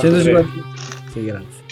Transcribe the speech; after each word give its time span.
153. 0.00 0.62
Sì, 1.10 1.24
grazie. 1.24 1.64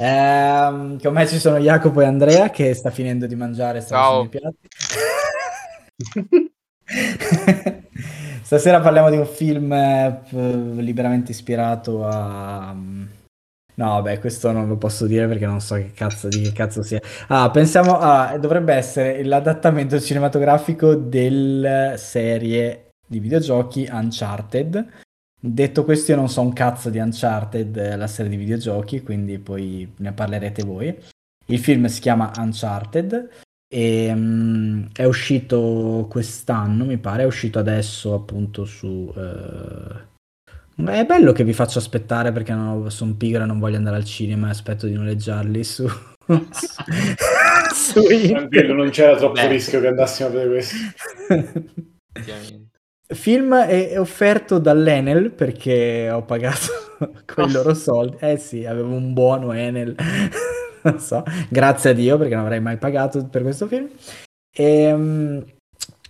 Ehm, 0.00 1.00
con 1.00 1.12
me 1.12 1.26
ci 1.26 1.38
sono 1.38 1.58
Jacopo 1.58 2.00
e 2.00 2.04
Andrea 2.04 2.50
che 2.50 2.72
sta 2.74 2.90
finendo 2.90 3.26
di 3.26 3.34
mangiare. 3.34 3.84
Ciao. 3.84 4.28
Stasera 8.42 8.80
parliamo 8.80 9.10
di 9.10 9.16
un 9.16 9.26
film 9.26 9.72
eh, 9.72 10.22
liberamente 10.30 11.32
ispirato 11.32 12.06
a... 12.06 12.72
No, 12.72 13.86
vabbè, 13.90 14.18
questo 14.18 14.50
non 14.52 14.66
lo 14.66 14.76
posso 14.76 15.06
dire 15.06 15.28
perché 15.28 15.46
non 15.46 15.60
so 15.60 15.74
che 15.74 15.92
cazzo, 15.92 16.28
di 16.28 16.40
che 16.42 16.52
cazzo 16.52 16.82
sia. 16.82 17.00
Ah, 17.26 17.50
pensiamo... 17.50 17.98
Ah, 17.98 18.38
dovrebbe 18.38 18.72
essere 18.74 19.22
l'adattamento 19.24 20.00
cinematografico 20.00 20.94
della 20.94 21.96
serie 21.96 22.92
di 23.06 23.18
videogiochi 23.18 23.88
Uncharted. 23.90 24.86
Detto 25.40 25.84
questo, 25.84 26.10
io 26.10 26.16
non 26.16 26.28
so 26.28 26.40
un 26.40 26.52
cazzo 26.52 26.90
di 26.90 26.98
Uncharted, 26.98 27.96
la 27.96 28.06
serie 28.08 28.30
di 28.30 28.36
videogiochi, 28.36 29.02
quindi 29.02 29.38
poi 29.38 29.92
ne 29.98 30.12
parlerete 30.12 30.64
voi. 30.64 30.94
Il 31.46 31.58
film 31.60 31.86
si 31.86 32.00
chiama 32.00 32.32
Uncharted 32.36 33.28
e 33.72 34.10
um, 34.12 34.88
è 34.92 35.04
uscito 35.04 36.06
quest'anno, 36.10 36.84
mi 36.84 36.98
pare, 36.98 37.22
è 37.22 37.26
uscito 37.26 37.58
adesso 37.58 38.14
appunto 38.14 38.64
su... 38.64 39.12
Uh... 39.14 40.06
È 40.90 41.04
bello 41.04 41.32
che 41.32 41.44
vi 41.44 41.52
faccio 41.52 41.78
aspettare 41.78 42.30
perché 42.32 42.54
sono 42.88 43.14
pigro 43.14 43.42
e 43.42 43.46
non 43.46 43.58
voglio 43.58 43.76
andare 43.76 43.96
al 43.96 44.04
cinema 44.04 44.48
e 44.48 44.50
aspetto 44.50 44.86
di 44.86 44.92
noleggiarli 44.92 45.62
su... 45.62 45.86
su 47.72 48.02
Tranquillo, 48.02 48.74
non 48.74 48.90
c'era 48.90 49.16
troppo 49.16 49.40
Beh. 49.40 49.48
rischio 49.48 49.80
che 49.80 49.86
andassimo 49.86 50.28
a 50.28 50.30
vedere 50.32 50.50
questo. 50.50 50.76
Film 53.14 53.54
è 53.54 53.98
offerto 53.98 54.58
dall'Enel 54.58 55.30
perché 55.30 56.10
ho 56.10 56.22
pagato 56.24 56.66
con 57.24 57.48
i 57.48 57.52
loro 57.52 57.72
soldi. 57.72 58.16
Eh 58.20 58.36
sì, 58.36 58.66
avevo 58.66 58.94
un 58.94 59.14
buono 59.14 59.52
Enel. 59.52 59.94
non 60.82 60.98
so, 61.00 61.22
grazie 61.48 61.90
a 61.90 61.92
Dio 61.94 62.18
perché 62.18 62.34
non 62.34 62.44
avrei 62.44 62.60
mai 62.60 62.76
pagato 62.76 63.24
per 63.26 63.42
questo 63.42 63.66
film. 63.66 63.88
E, 64.52 64.92
um, 64.92 65.42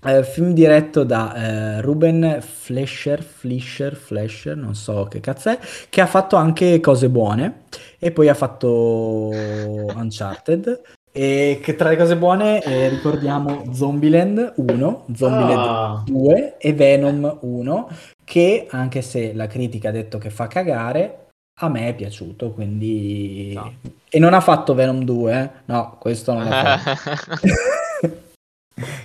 eh, 0.04 0.24
film 0.24 0.52
diretto 0.52 1.04
da 1.04 1.34
eh, 1.34 1.80
Ruben 1.82 2.40
Flesher, 2.40 3.22
Flisher, 3.22 3.94
Flesher, 3.94 4.56
non 4.56 4.74
so 4.74 5.04
che 5.04 5.20
cazzo 5.20 5.50
è, 5.50 5.58
che 5.88 6.00
ha 6.00 6.06
fatto 6.06 6.36
anche 6.36 6.80
cose 6.80 7.08
buone 7.08 7.62
e 7.98 8.12
poi 8.12 8.28
ha 8.28 8.34
fatto 8.34 9.28
Uncharted 9.28 10.80
e 11.18 11.58
che 11.60 11.74
tra 11.74 11.88
le 11.88 11.96
cose 11.96 12.16
buone 12.16 12.62
eh, 12.62 12.88
ricordiamo 12.88 13.74
Zombieland 13.74 14.52
1, 14.54 15.06
Zombieland 15.16 15.66
ah. 15.68 16.02
2 16.06 16.58
e 16.58 16.72
Venom 16.74 17.38
1, 17.40 17.88
che 18.22 18.68
anche 18.70 19.02
se 19.02 19.34
la 19.34 19.48
critica 19.48 19.88
ha 19.88 19.92
detto 19.92 20.18
che 20.18 20.30
fa 20.30 20.46
cagare, 20.46 21.30
a 21.58 21.68
me 21.68 21.88
è 21.88 21.94
piaciuto, 21.96 22.52
quindi... 22.52 23.50
No. 23.52 23.74
E 24.08 24.18
non 24.20 24.32
ha 24.32 24.40
fatto 24.40 24.74
Venom 24.74 25.02
2, 25.02 25.40
eh? 25.40 25.50
No, 25.64 25.96
questo 25.98 26.34
non 26.34 26.44
l'ha 26.44 26.78
fatto. 26.86 27.46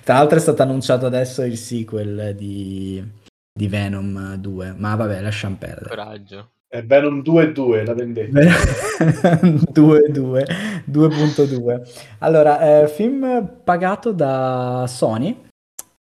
Tra 0.04 0.14
l'altro 0.14 0.38
è 0.38 0.42
stato 0.42 0.62
annunciato 0.62 1.08
adesso 1.08 1.42
il 1.42 1.58
sequel 1.58 2.36
di, 2.36 3.04
di 3.52 3.68
Venom 3.68 4.36
2, 4.36 4.76
ma 4.78 4.94
vabbè, 4.94 5.20
lasciamo 5.20 5.56
perdere. 5.58 5.90
Coraggio. 5.90 6.50
È 6.74 6.84
Venom 6.84 7.20
2.2, 7.20 7.86
la 7.86 7.94
vendetta. 7.94 8.40
2.2, 8.40 10.82
2.2. 10.90 12.02
Allora, 12.18 12.82
eh, 12.82 12.88
film 12.88 13.60
pagato 13.64 14.12
da 14.12 14.86
Sony, 14.88 15.40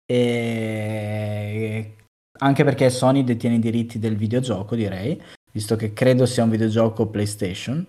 e... 0.04 1.94
anche 2.40 2.64
perché 2.64 2.90
Sony 2.90 3.22
detiene 3.22 3.54
i 3.54 3.60
diritti 3.60 4.00
del 4.00 4.16
videogioco, 4.16 4.74
direi, 4.74 5.22
visto 5.52 5.76
che 5.76 5.92
credo 5.92 6.26
sia 6.26 6.42
un 6.42 6.50
videogioco 6.50 7.06
PlayStation. 7.06 7.86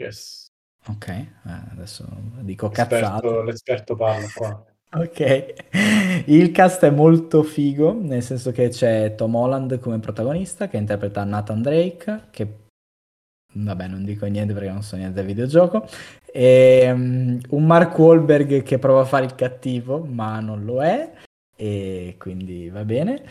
Yes. 0.00 0.46
Ok, 0.86 1.08
eh, 1.08 1.26
adesso 1.72 2.06
dico 2.38 2.68
l'esperto. 2.68 3.42
L'esperto 3.42 3.96
parla 3.96 4.28
qua. 4.32 4.64
Ok, 4.92 5.54
il 6.26 6.50
cast 6.50 6.84
è 6.84 6.90
molto 6.90 7.44
figo, 7.44 7.92
nel 7.92 8.24
senso 8.24 8.50
che 8.50 8.70
c'è 8.70 9.14
Tom 9.14 9.36
Holland 9.36 9.78
come 9.78 10.00
protagonista 10.00 10.66
che 10.66 10.78
interpreta 10.78 11.22
Nathan 11.22 11.62
Drake, 11.62 12.26
che 12.30 12.54
vabbè 13.52 13.86
non 13.86 14.04
dico 14.04 14.26
niente 14.26 14.52
perché 14.52 14.70
non 14.70 14.82
so 14.82 14.96
niente 14.96 15.14
del 15.14 15.26
videogioco, 15.26 15.86
e 16.26 16.90
um, 16.90 17.38
un 17.50 17.66
Mark 17.66 17.96
Wahlberg 17.96 18.64
che 18.64 18.78
prova 18.80 19.02
a 19.02 19.04
fare 19.04 19.26
il 19.26 19.36
cattivo 19.36 20.00
ma 20.00 20.40
non 20.40 20.64
lo 20.64 20.82
è, 20.82 21.08
e 21.54 22.16
quindi 22.18 22.68
va 22.68 22.84
bene. 22.84 23.22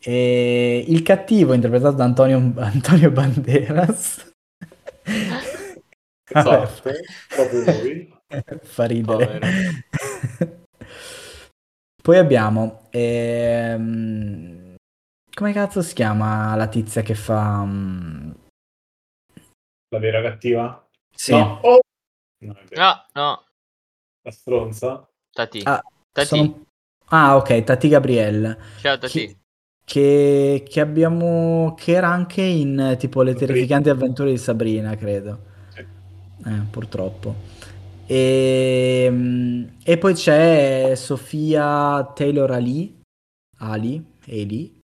E 0.00 0.84
il 0.86 1.02
cattivo 1.02 1.54
interpretato 1.54 1.96
da 1.96 2.04
Antonio, 2.04 2.52
Antonio 2.54 3.10
Banderas. 3.12 4.32
Esatto, 6.32 6.92
proprio 7.34 7.64
lui. 7.82 8.14
Fa 8.62 8.84
ridere. 8.84 9.40
Poi 12.10 12.18
abbiamo... 12.18 12.88
Ehm... 12.90 14.74
Come 15.32 15.52
cazzo 15.52 15.80
si 15.80 15.94
chiama 15.94 16.56
la 16.56 16.66
tizia 16.66 17.02
che 17.02 17.14
fa... 17.14 17.60
Um... 17.62 18.34
La 19.90 19.98
vera 20.00 20.20
cattiva? 20.20 20.88
Sì. 21.14 21.30
No, 21.30 21.60
oh! 21.62 21.78
no, 22.38 22.56
no, 22.70 23.06
no. 23.12 23.44
La 24.22 24.30
stronza? 24.32 25.08
Tati. 25.30 25.60
Ah, 25.62 25.80
Tati. 26.10 26.26
Sono... 26.26 26.64
ah 27.10 27.36
ok, 27.36 27.62
Tati 27.62 27.88
Gabrielle. 27.88 28.58
Ciao 28.80 28.98
Tati. 28.98 29.26
Che... 29.26 29.36
Che, 29.84 30.66
che, 30.68 30.80
abbiamo 30.80 31.74
che 31.78 31.92
era 31.92 32.08
anche 32.08 32.42
in 32.42 32.96
tipo 32.98 33.22
le 33.22 33.36
terrificanti 33.36 33.88
avventure 33.88 34.30
di 34.30 34.38
Sabrina 34.38 34.94
credo 34.94 35.40
sì. 35.68 35.80
eh, 35.80 36.62
purtroppo 36.70 37.34
e, 38.10 39.04
ehm, 39.06 39.76
e 39.84 39.96
poi 39.96 40.14
c'è 40.14 40.94
Sofia 40.96 42.10
Taylor 42.12 42.50
Ali, 42.50 43.00
Ali, 43.58 44.04
Ali 44.26 44.80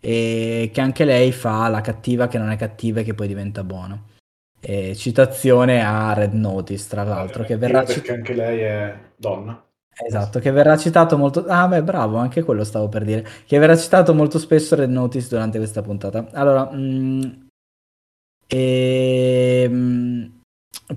e 0.00 0.70
che 0.72 0.80
anche 0.80 1.04
lei 1.04 1.30
fa 1.32 1.68
la 1.68 1.82
cattiva 1.82 2.26
che 2.26 2.38
non 2.38 2.50
è 2.50 2.56
cattiva 2.56 3.00
e 3.00 3.04
che 3.04 3.12
poi 3.12 3.28
diventa 3.28 3.62
buona. 3.64 4.02
E 4.60 4.94
citazione 4.96 5.84
a 5.84 6.14
Red 6.14 6.32
Notice, 6.32 6.88
tra 6.88 7.04
l'altro, 7.04 7.42
eh, 7.42 7.46
che 7.46 7.56
verrà 7.58 7.82
perché 7.82 8.00
cit- 8.00 8.10
anche 8.10 8.32
lei 8.32 8.60
è 8.60 8.98
donna. 9.14 9.62
Esatto, 9.96 10.38
che 10.38 10.50
verrà 10.50 10.78
citato 10.78 11.18
molto... 11.18 11.44
Ah, 11.46 11.68
beh, 11.68 11.82
bravo, 11.82 12.16
anche 12.16 12.42
quello 12.42 12.64
stavo 12.64 12.88
per 12.88 13.04
dire. 13.04 13.26
Che 13.46 13.58
verrà 13.58 13.76
citato 13.76 14.14
molto 14.14 14.38
spesso 14.38 14.74
Red 14.74 14.90
Notice 14.90 15.28
durante 15.28 15.58
questa 15.58 15.82
puntata. 15.82 16.28
Allora, 16.32 16.70
mh, 16.72 16.78
mm, 16.78 17.20
e, 18.46 19.68
mh, 19.68 19.74
mm, 19.76 20.24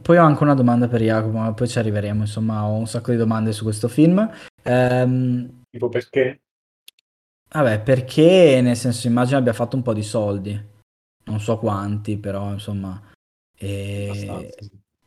poi 0.01 0.17
ho 0.17 0.23
anche 0.23 0.43
una 0.43 0.53
domanda 0.53 0.87
per 0.87 1.01
Jacopo, 1.01 1.37
ma 1.37 1.53
poi 1.53 1.67
ci 1.67 1.79
arriveremo. 1.79 2.21
Insomma, 2.21 2.65
ho 2.65 2.73
un 2.73 2.87
sacco 2.87 3.11
di 3.11 3.17
domande 3.17 3.51
su 3.51 3.63
questo 3.63 3.87
film. 3.87 4.29
Ehm, 4.63 5.63
tipo 5.69 5.89
perché? 5.89 6.41
Vabbè, 7.49 7.81
perché 7.81 8.59
nel 8.61 8.75
senso 8.75 9.07
immagino 9.07 9.37
abbia 9.37 9.53
fatto 9.53 9.75
un 9.75 9.81
po' 9.81 9.93
di 9.93 10.03
soldi. 10.03 10.75
Non 11.25 11.39
so 11.39 11.57
quanti, 11.57 12.17
però 12.17 12.51
insomma. 12.51 13.01
E... 13.57 14.53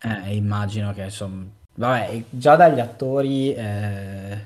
Eh, 0.02 0.34
immagino 0.34 0.92
che 0.92 1.04
insomma. 1.04 1.44
Vabbè, 1.74 2.24
già 2.30 2.56
dagli 2.56 2.80
attori 2.80 3.52
eh, 3.54 4.38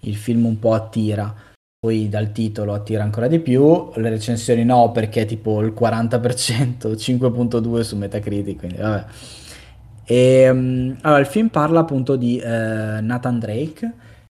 il 0.00 0.16
film 0.16 0.44
un 0.44 0.58
po' 0.58 0.74
attira. 0.74 1.34
Poi 1.78 2.08
dal 2.08 2.30
titolo 2.30 2.74
attira 2.74 3.02
ancora 3.02 3.26
di 3.26 3.40
più. 3.40 3.90
Le 3.96 4.10
recensioni 4.10 4.64
no, 4.64 4.92
perché 4.92 5.24
tipo 5.24 5.60
il 5.62 5.72
40%, 5.72 6.94
5.2 6.94 7.80
su 7.80 7.96
Metacritic, 7.96 8.58
quindi 8.58 8.76
vabbè. 8.76 9.06
E, 10.04 10.50
um, 10.50 10.96
allora, 11.02 11.20
il 11.20 11.26
film 11.26 11.48
parla 11.48 11.80
appunto 11.80 12.16
di 12.16 12.40
uh, 12.42 12.46
Nathan 12.46 13.38
Drake, 13.38 13.92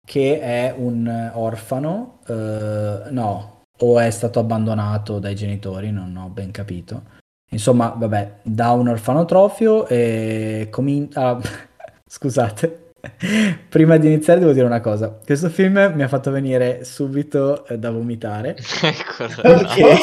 che 0.06 0.40
è 0.40 0.74
un 0.78 1.32
orfano, 1.34 2.20
uh, 2.28 3.12
no, 3.12 3.64
o 3.80 4.00
è 4.00 4.10
stato 4.10 4.40
abbandonato 4.40 5.20
dai 5.20 5.36
genitori, 5.36 5.92
non 5.92 6.16
ho 6.16 6.30
ben 6.30 6.52
capito. 6.52 7.14
Insomma, 7.52 7.94
vabbè, 7.96 8.40
da 8.44 8.72
un 8.72 8.88
orfanotrofio 8.88 9.88
e 9.88 10.68
comincia... 10.72 11.30
Ah, 11.30 11.42
scusate, 12.08 12.92
prima 13.70 13.98
di 13.98 14.08
iniziare 14.08 14.40
devo 14.40 14.52
dire 14.52 14.66
una 14.66 14.82
cosa. 14.82 15.10
Questo 15.24 15.50
film 15.50 15.94
mi 15.96 16.04
ha 16.04 16.08
fatto 16.08 16.32
venire 16.32 16.84
subito 16.84 17.66
eh, 17.68 17.78
da 17.78 17.92
vomitare. 17.92 18.56
Ecco. 18.82 19.26
perché... 19.42 19.98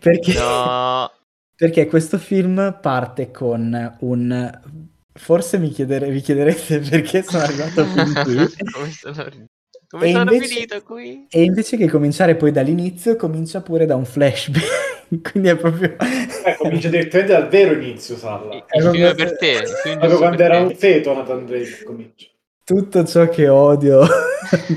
perché... 0.00 0.34
No. 0.34 1.10
Perché 1.56 1.86
questo 1.86 2.18
film 2.18 2.78
parte 2.80 3.30
con 3.30 3.96
un... 4.00 4.60
Forse 5.14 5.58
mi, 5.58 5.70
chiedere... 5.70 6.10
vi 6.10 6.20
chiederete 6.20 6.78
perché 6.88 7.22
sono 7.22 7.42
arrivato 7.42 7.84
fin 7.84 8.12
qui. 8.24 8.34
Come 8.72 8.90
sono, 8.90 9.30
Come 9.88 10.10
sono 10.10 10.32
invece... 10.32 10.54
finito 10.54 10.82
qui? 10.82 11.26
E 11.28 11.42
invece 11.42 11.76
che 11.76 11.88
cominciare 11.88 12.34
poi 12.36 12.50
dall'inizio, 12.50 13.16
comincia 13.16 13.60
pure 13.60 13.86
da 13.86 13.94
un 13.94 14.04
flashback. 14.04 15.10
Quindi 15.30 15.50
è 15.50 15.56
proprio... 15.56 15.96
Eh, 16.44 16.56
comincia 16.56 16.88
direttamente 16.88 17.32
dal 17.32 17.48
vero 17.48 17.74
inizio, 17.74 18.16
Salla. 18.16 18.54
Il, 18.54 18.64
il 18.70 18.82
film 18.90 19.04
è 19.04 19.14
per 19.14 19.36
te. 19.36 19.62
Proprio 19.82 20.16
quando 20.16 20.42
era 20.42 20.56
te. 20.56 20.62
un 20.62 20.74
feto 20.74 21.14
Nathan 21.14 21.44
Drake 21.44 21.84
comincia. 21.84 22.28
tutto 22.64 23.04
ciò 23.04 23.28
che 23.28 23.48
odio 23.48 24.06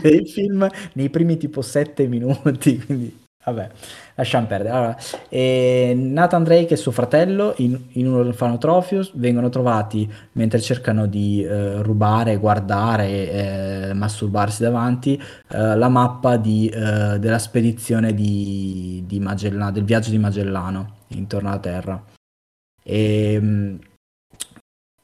nei 0.04 0.26
film 0.28 0.68
nei 0.94 1.10
primi 1.10 1.38
tipo 1.38 1.62
sette 1.62 2.08
minuti, 2.08 2.78
quindi 2.84 3.18
vabbè, 3.46 3.70
lasciamo 4.16 4.48
perdere. 4.48 4.76
Allora, 4.76 4.98
eh, 5.30 5.94
Nathan 5.96 6.44
Drake 6.44 6.74
e 6.74 6.78
suo 6.78 6.92
fratello 6.92 7.54
in, 7.58 7.80
in 7.92 8.08
un 8.08 8.28
orfanotrofio 8.28 9.08
vengono 9.14 9.50
trovati 9.50 10.12
mentre 10.34 10.60
cercano 10.60 11.06
di 11.06 11.44
eh, 11.44 11.82
rubare, 11.82 12.38
guardare, 12.38 13.90
eh, 13.90 13.94
masturbarsi 13.94 14.64
davanti 14.64 15.22
eh, 15.50 15.76
la 15.76 15.90
mappa 15.90 16.38
di, 16.38 16.68
eh, 16.68 17.20
della 17.20 17.40
spedizione 17.40 18.14
di, 18.14 19.04
di 19.06 19.20
Magellano, 19.20 19.72
del 19.72 19.84
viaggio 19.84 20.10
di 20.10 20.18
Magellano 20.18 20.96
intorno 21.10 21.50
alla 21.50 21.60
Terra. 21.60 22.04
E, 22.84 23.40
mh, 23.40 23.80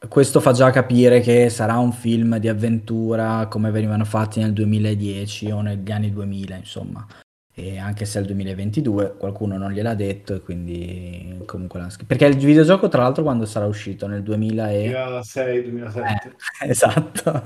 questo 0.07 0.39
fa 0.39 0.51
già 0.51 0.71
capire 0.71 1.19
che 1.19 1.49
sarà 1.49 1.77
un 1.77 1.91
film 1.91 2.37
di 2.37 2.47
avventura 2.47 3.47
come 3.47 3.69
venivano 3.69 4.03
fatti 4.03 4.39
nel 4.39 4.51
2010 4.51 5.51
o 5.51 5.61
negli 5.61 5.91
anni 5.91 6.11
2000, 6.11 6.55
insomma. 6.55 7.05
E 7.53 7.77
anche 7.77 8.05
se 8.05 8.17
è 8.17 8.21
il 8.21 8.27
2022 8.27 9.15
qualcuno 9.17 9.57
non 9.57 9.71
gliel'ha 9.71 9.93
detto 9.93 10.33
e 10.33 10.41
quindi 10.41 11.43
comunque 11.45 11.79
l'hanno 11.79 11.91
scritto. 11.91 12.07
Perché 12.07 12.25
il 12.25 12.37
videogioco 12.37 12.87
tra 12.87 13.01
l'altro 13.01 13.23
quando 13.23 13.45
sarà 13.45 13.65
uscito? 13.65 14.07
Nel 14.07 14.23
2006, 14.23 15.61
2007. 15.63 16.35
Eh, 16.61 16.69
esatto. 16.69 17.41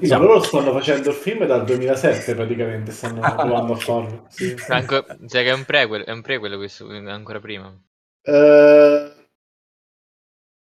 sì, 0.00 0.08
ma 0.08 0.16
loro 0.18 0.42
stanno 0.42 0.72
facendo 0.72 1.10
il 1.10 1.16
film 1.16 1.44
dal 1.46 1.64
2007 1.64 2.34
praticamente, 2.34 2.92
stanno 2.92 3.20
ah, 3.20 3.34
provando 3.34 3.72
a 3.72 3.76
farlo. 3.76 4.26
Sì. 4.28 4.54
Anche, 4.68 5.04
cioè 5.26 5.42
che 5.42 5.50
è 5.50 5.54
un 5.54 5.64
prequel, 5.64 6.04
è 6.04 6.12
un 6.12 6.22
prequel 6.22 6.56
questo, 6.56 6.86
ancora 6.88 7.40
prima. 7.40 7.76
Uh, 8.22 9.07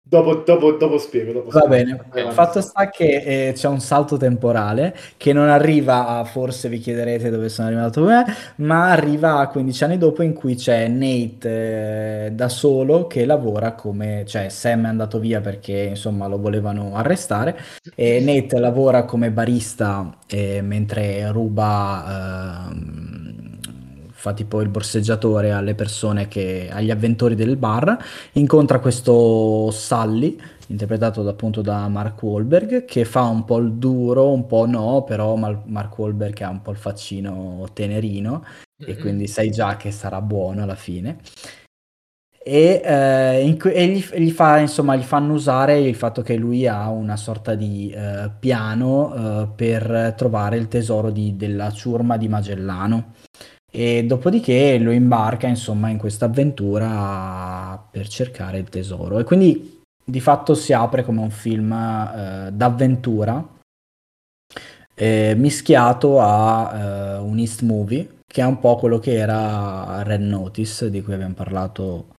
Dopo, 0.07 0.35
dopo, 0.35 0.73
dopo, 0.73 0.99
spiego. 0.99 1.31
Dopo 1.31 1.49
Va 1.49 1.61
spiego. 1.61 2.03
bene. 2.11 2.27
Il 2.27 2.31
fatto 2.31 2.61
sta 2.61 2.89
che 2.89 3.47
eh, 3.47 3.53
c'è 3.53 3.67
un 3.67 3.79
salto 3.79 4.17
temporale 4.17 4.95
che 5.17 5.33
non 5.33 5.49
arriva 5.49 6.07
a, 6.07 6.23
forse 6.25 6.69
vi 6.69 6.77
chiederete 6.77 7.31
dove 7.31 7.49
sono 7.49 7.69
arrivato 7.69 8.03
me, 8.03 8.23
ma 8.57 8.91
arriva 8.91 9.39
a 9.39 9.47
15 9.47 9.83
anni 9.83 9.97
dopo 9.97 10.21
in 10.21 10.33
cui 10.33 10.53
c'è 10.53 10.87
Nate 10.87 12.25
eh, 12.27 12.31
da 12.33 12.49
solo 12.49 13.07
che 13.07 13.25
lavora 13.25 13.73
come, 13.73 14.25
cioè 14.27 14.49
Sam 14.49 14.85
è 14.85 14.89
andato 14.89 15.17
via 15.17 15.41
perché 15.41 15.87
insomma 15.89 16.27
lo 16.27 16.37
volevano 16.37 16.95
arrestare 16.95 17.57
e 17.95 18.19
Nate 18.19 18.59
lavora 18.59 19.05
come 19.05 19.31
barista 19.31 20.17
eh, 20.27 20.61
mentre 20.61 21.31
ruba 21.31 22.67
ehm, 22.69 23.24
fa 24.25 24.33
tipo 24.33 24.59
il 24.61 24.69
borseggiatore 24.69 25.51
alle 25.51 25.75
persone 25.75 26.27
che, 26.27 26.67
agli 26.71 26.89
avventori 26.89 27.35
del 27.35 27.57
bar, 27.57 27.95
incontra 28.33 28.79
questo 28.79 29.69
Sully, 29.69 30.35
interpretato 30.67 31.27
appunto 31.27 31.61
da 31.61 31.87
Mark 31.87 32.23
Wahlberg, 32.23 32.85
che 32.85 33.05
fa 33.05 33.21
un 33.21 33.45
po' 33.45 33.57
il 33.57 33.73
duro, 33.73 34.31
un 34.31 34.47
po' 34.47 34.65
no, 34.65 35.03
però 35.03 35.35
Mark 35.35 35.95
Wahlberg 35.95 36.41
ha 36.41 36.49
un 36.49 36.63
po' 36.63 36.71
il 36.71 36.77
faccino 36.77 37.67
tenerino 37.73 38.43
mm-hmm. 38.43 38.91
e 38.91 38.97
quindi 38.97 39.27
sai 39.27 39.51
già 39.51 39.77
che 39.77 39.91
sarà 39.91 40.21
buono 40.21 40.63
alla 40.63 40.75
fine. 40.75 41.19
E, 42.47 42.81
eh, 42.83 43.41
in, 43.41 43.57
e 43.63 43.87
gli, 43.87 44.05
gli, 44.17 44.31
fa, 44.31 44.57
insomma, 44.57 44.95
gli 44.95 45.03
fanno 45.03 45.33
usare 45.33 45.79
il 45.79 45.95
fatto 45.95 46.23
che 46.23 46.35
lui 46.35 46.67
ha 46.67 46.89
una 46.89 47.15
sorta 47.15 47.53
di 47.53 47.91
eh, 47.91 48.31
piano 48.39 49.43
eh, 49.43 49.47
per 49.55 50.13
trovare 50.17 50.57
il 50.57 50.67
tesoro 50.67 51.11
di, 51.11 51.35
della 51.35 51.71
ciurma 51.71 52.17
di 52.17 52.27
Magellano 52.27 53.13
e 53.75 54.05
dopodiché 54.05 54.77
lo 54.77 54.91
imbarca 54.91 55.47
insomma 55.47 55.89
in 55.89 55.97
questa 55.97 56.25
avventura 56.25 57.77
per 57.91 58.07
cercare 58.07 58.57
il 58.57 58.69
tesoro. 58.69 59.19
E 59.19 59.25
quindi 59.25 59.81
di 60.01 60.21
fatto 60.21 60.53
si 60.53 60.71
apre 60.71 61.03
come 61.03 61.19
un 61.19 61.29
film 61.29 61.73
eh, 61.73 62.51
d'avventura 62.53 63.45
eh, 64.93 65.33
mischiato 65.35 66.21
a 66.21 66.71
eh, 66.73 67.17
un 67.17 67.37
East 67.37 67.63
Movie 67.63 68.19
che 68.25 68.41
è 68.41 68.45
un 68.45 68.59
po' 68.59 68.77
quello 68.77 68.97
che 68.97 69.13
era 69.13 70.03
Red 70.03 70.21
Notice 70.21 70.89
di 70.89 71.01
cui 71.01 71.13
abbiamo 71.13 71.33
parlato 71.33 72.13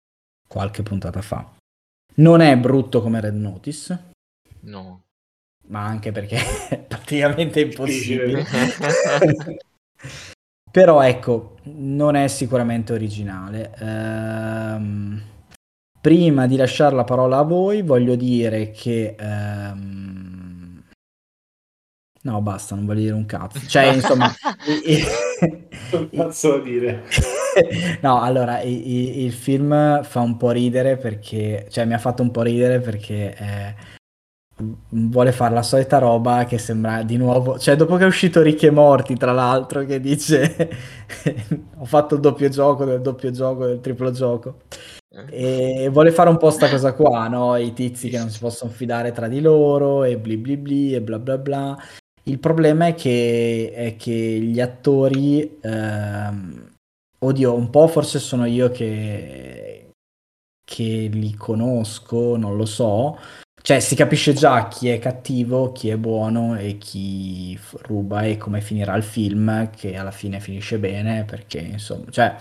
qualche 0.47 0.83
puntata 0.83 1.23
fa. 1.23 1.55
Non 2.17 2.43
è 2.43 2.55
brutto 2.59 3.01
come 3.01 3.19
Red 3.19 3.35
Notice. 3.35 4.11
No. 4.61 5.05
Ma 5.69 5.87
anche 5.87 6.13
perché 6.13 6.37
è 6.69 6.79
praticamente 6.79 7.61
impossibile 7.61 8.45
Però 10.77 11.01
ecco, 11.01 11.55
non 11.77 12.17
è 12.17 12.29
sicuramente 12.29 12.93
originale. 12.93 13.73
Ehm, 13.79 15.23
prima 15.99 16.47
di 16.47 16.55
lasciare 16.55 16.95
la 16.95 17.05
parola 17.05 17.39
a 17.39 17.43
voi, 17.45 17.81
voglio 17.81 18.15
dire 18.15 18.73
che... 18.73 19.17
Ehm... 19.19 20.83
No, 22.25 22.43
basta, 22.43 22.75
non 22.75 22.85
voglio 22.85 23.01
dire 23.01 23.15
un 23.15 23.25
cazzo. 23.25 23.67
Cioè, 23.67 23.85
insomma... 23.97 24.31
non 25.93 26.11
posso 26.11 26.59
dire. 26.59 27.05
no, 28.03 28.21
allora, 28.21 28.61
il, 28.61 29.21
il, 29.25 29.33
film 29.33 30.03
fa 30.03 30.21
un 30.21 30.37
po' 30.37 30.51
ridere 30.51 30.99
perché... 30.99 31.69
Cioè, 31.71 31.87
mi 31.87 31.95
ha 31.95 31.99
fatto 31.99 32.21
un 32.21 32.31
po' 32.31 32.43
ridere 32.43 32.81
perché... 32.81 33.35
Eh 33.35 33.96
vuole 34.89 35.33
fare 35.33 35.53
la 35.53 35.63
solita 35.63 35.99
roba 35.99 36.45
che 36.45 36.59
sembra 36.59 37.03
di 37.03 37.17
nuovo, 37.17 37.59
cioè 37.59 37.77
dopo 37.77 37.97
che 37.97 38.05
è 38.05 38.07
uscito 38.07 38.41
Ricchi 38.41 38.67
e 38.67 38.71
Morti 38.71 39.15
tra 39.17 39.33
l'altro 39.33 39.85
che 39.85 40.01
dice 40.01 40.71
ho 41.77 41.85
fatto 41.85 42.15
il 42.15 42.21
doppio 42.21 42.49
gioco 42.49 42.85
del 42.85 43.03
doppio 43.03 43.31
gioco 43.31 43.67
del 43.67 43.81
triplo 43.81 44.11
gioco 44.13 44.61
eh. 45.11 45.85
e 45.85 45.89
vuole 45.91 46.11
fare 46.11 46.31
un 46.31 46.39
po' 46.39 46.51
sta 46.51 46.69
cosa 46.71 46.95
qua, 46.95 47.29
no? 47.29 47.57
I 47.57 47.73
tizi 47.73 48.09
che 48.09 48.19
non 48.19 48.31
si 48.31 48.39
possono 48.39 48.71
fidare 48.71 49.13
tra 49.13 49.29
di 49.29 49.41
loro 49.41 50.05
e 50.05 50.19
bli 50.19 50.37
bli 50.37 50.57
bli 50.57 50.95
e 50.95 51.01
bla 51.01 51.19
bla 51.19 51.39
bla. 51.39 51.79
Il 52.25 52.41
problema 52.41 52.87
è 52.87 52.95
che, 52.95 53.71
è 53.73 53.95
che 53.95 54.13
gli 54.13 54.61
attori, 54.61 55.59
ehm, 55.61 56.75
oddio, 57.21 57.55
un 57.55 57.71
po' 57.71 57.87
forse 57.87 58.19
sono 58.19 58.47
io 58.47 58.69
che, 58.71 59.93
che 60.65 61.09
li 61.13 61.35
conosco, 61.35 62.37
non 62.37 62.57
lo 62.57 62.65
so, 62.65 63.17
cioè, 63.67 63.81
si 63.81 63.97
capisce 63.97 64.33
già 64.33 64.69
chi 64.69 64.91
è 64.91 65.01
cattivo, 65.01 65.73
chi 65.73 65.89
è 65.89 65.97
buono 65.97 66.57
e 66.57 66.79
chi 66.79 67.59
ruba 67.79 68.23
e 68.23 68.37
come 68.37 68.61
finirà 68.61 68.95
il 68.95 69.03
film, 69.03 69.71
che 69.71 69.97
alla 69.97 70.13
fine 70.13 70.39
finisce 70.39 70.79
bene, 70.79 71.25
perché 71.25 71.59
insomma, 71.59 72.09
cioè, 72.13 72.37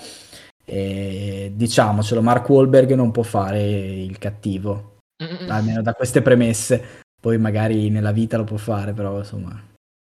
eh, 0.66 1.52
diciamocelo, 1.52 2.22
Mark 2.22 2.48
Wahlberg 2.48 2.94
non 2.94 3.10
può 3.10 3.24
fare 3.24 3.60
il 3.60 4.20
cattivo, 4.20 5.00
Mm-mm. 5.24 5.50
almeno 5.50 5.82
da 5.82 5.94
queste 5.94 6.22
premesse. 6.22 7.02
Poi 7.20 7.40
magari 7.40 7.90
nella 7.90 8.12
vita 8.12 8.38
lo 8.38 8.44
può 8.44 8.58
fare, 8.58 8.94
però 8.94 9.18
insomma, 9.18 9.60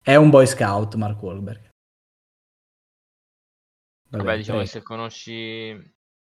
è 0.04 0.14
un 0.14 0.28
boy 0.28 0.46
scout 0.46 0.94
Mark 0.96 1.22
Wahlberg. 1.22 1.70
Vabbè, 4.10 4.24
Vabbè 4.24 4.36
diciamo 4.36 4.58
che 4.58 4.66
se 4.66 4.82
conosci 4.82 5.74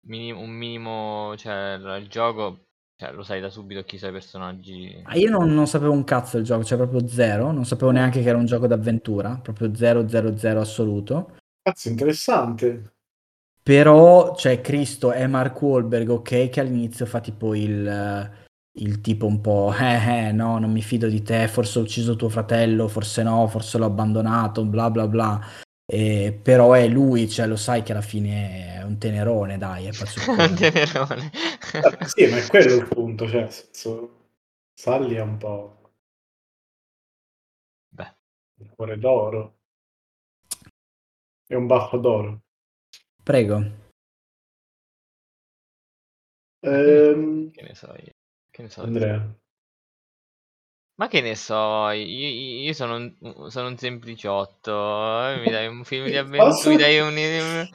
minim- 0.06 0.38
un 0.38 0.48
minimo, 0.48 1.34
cioè 1.36 1.74
il 1.74 2.08
gioco 2.08 2.67
cioè, 3.00 3.12
lo 3.12 3.22
sai 3.22 3.40
da 3.40 3.48
subito 3.48 3.84
chi 3.84 3.96
sono 3.96 4.10
i 4.10 4.14
personaggi. 4.14 5.00
Ah, 5.04 5.14
io 5.14 5.30
non, 5.30 5.54
non, 5.54 5.68
sapevo 5.68 5.92
un 5.92 6.02
cazzo 6.02 6.36
del 6.36 6.44
gioco, 6.44 6.64
cioè 6.64 6.76
proprio 6.76 7.06
zero. 7.06 7.52
Non 7.52 7.64
sapevo 7.64 7.92
neanche 7.92 8.20
che 8.20 8.28
era 8.28 8.36
un 8.36 8.44
gioco 8.44 8.66
d'avventura, 8.66 9.38
proprio 9.40 9.72
000 9.72 10.60
assoluto. 10.60 11.36
Cazzo, 11.62 11.90
interessante. 11.90 12.94
Però, 13.62 14.34
cioè, 14.34 14.60
Cristo 14.60 15.12
è 15.12 15.28
Mark 15.28 15.62
Wahlberg, 15.62 16.08
ok, 16.08 16.48
che 16.48 16.58
all'inizio 16.58 17.06
fa 17.06 17.20
tipo 17.20 17.54
il, 17.54 18.32
il 18.72 19.00
tipo 19.00 19.26
un 19.26 19.40
po', 19.40 19.72
eh, 19.78 20.26
eh, 20.26 20.32
no, 20.32 20.58
non 20.58 20.72
mi 20.72 20.82
fido 20.82 21.06
di 21.06 21.22
te, 21.22 21.46
forse 21.46 21.78
ho 21.78 21.82
ucciso 21.82 22.16
tuo 22.16 22.28
fratello, 22.28 22.88
forse 22.88 23.22
no, 23.22 23.46
forse 23.46 23.78
l'ho 23.78 23.84
abbandonato, 23.84 24.64
bla 24.64 24.90
bla 24.90 25.06
bla. 25.06 25.40
Eh, 25.90 26.38
però 26.42 26.74
è 26.74 26.86
lui, 26.86 27.30
cioè 27.30 27.46
lo 27.46 27.56
sai 27.56 27.82
che 27.82 27.92
alla 27.92 28.02
fine 28.02 28.74
è 28.74 28.82
un 28.82 28.98
tenerone, 28.98 29.56
dai, 29.56 29.86
è 29.86 29.88
un 30.28 30.54
tenerone. 30.54 31.30
Ah, 31.82 32.06
sì, 32.06 32.26
ma 32.26 32.36
è 32.36 32.46
quello 32.46 32.74
il 32.74 32.86
punto, 32.86 33.26
cioè, 33.26 33.48
senso, 33.48 34.26
Sally 34.74 35.14
è 35.14 35.22
un 35.22 35.38
po'... 35.38 35.92
Beh. 37.88 38.14
Un 38.60 38.68
cuore 38.76 38.98
d'oro. 38.98 39.60
È 41.46 41.54
un 41.54 41.66
baffo 41.66 41.96
d'oro. 41.96 42.42
Prego. 43.22 43.56
Ehm... 46.60 47.50
Che 47.50 47.62
ne 47.62 47.74
so 47.74 47.94
io? 47.94 48.12
Che 48.50 48.62
ne 48.62 48.68
so 48.68 48.82
Andrea. 48.82 49.38
Ma 50.98 51.06
che 51.06 51.20
ne 51.20 51.36
so, 51.36 51.90
io, 51.90 52.28
io 52.64 52.72
sono, 52.72 52.96
un, 52.96 53.50
sono 53.50 53.68
un 53.68 53.76
sempliciotto, 53.76 55.28
eh, 55.28 55.40
mi 55.44 55.48
dai 55.48 55.68
un 55.68 55.84
film 55.84 56.06
di 56.06 56.16
avventura, 56.18 56.70
mi 56.70 56.76
dai 56.76 56.98
un, 56.98 57.16
un, 57.16 57.68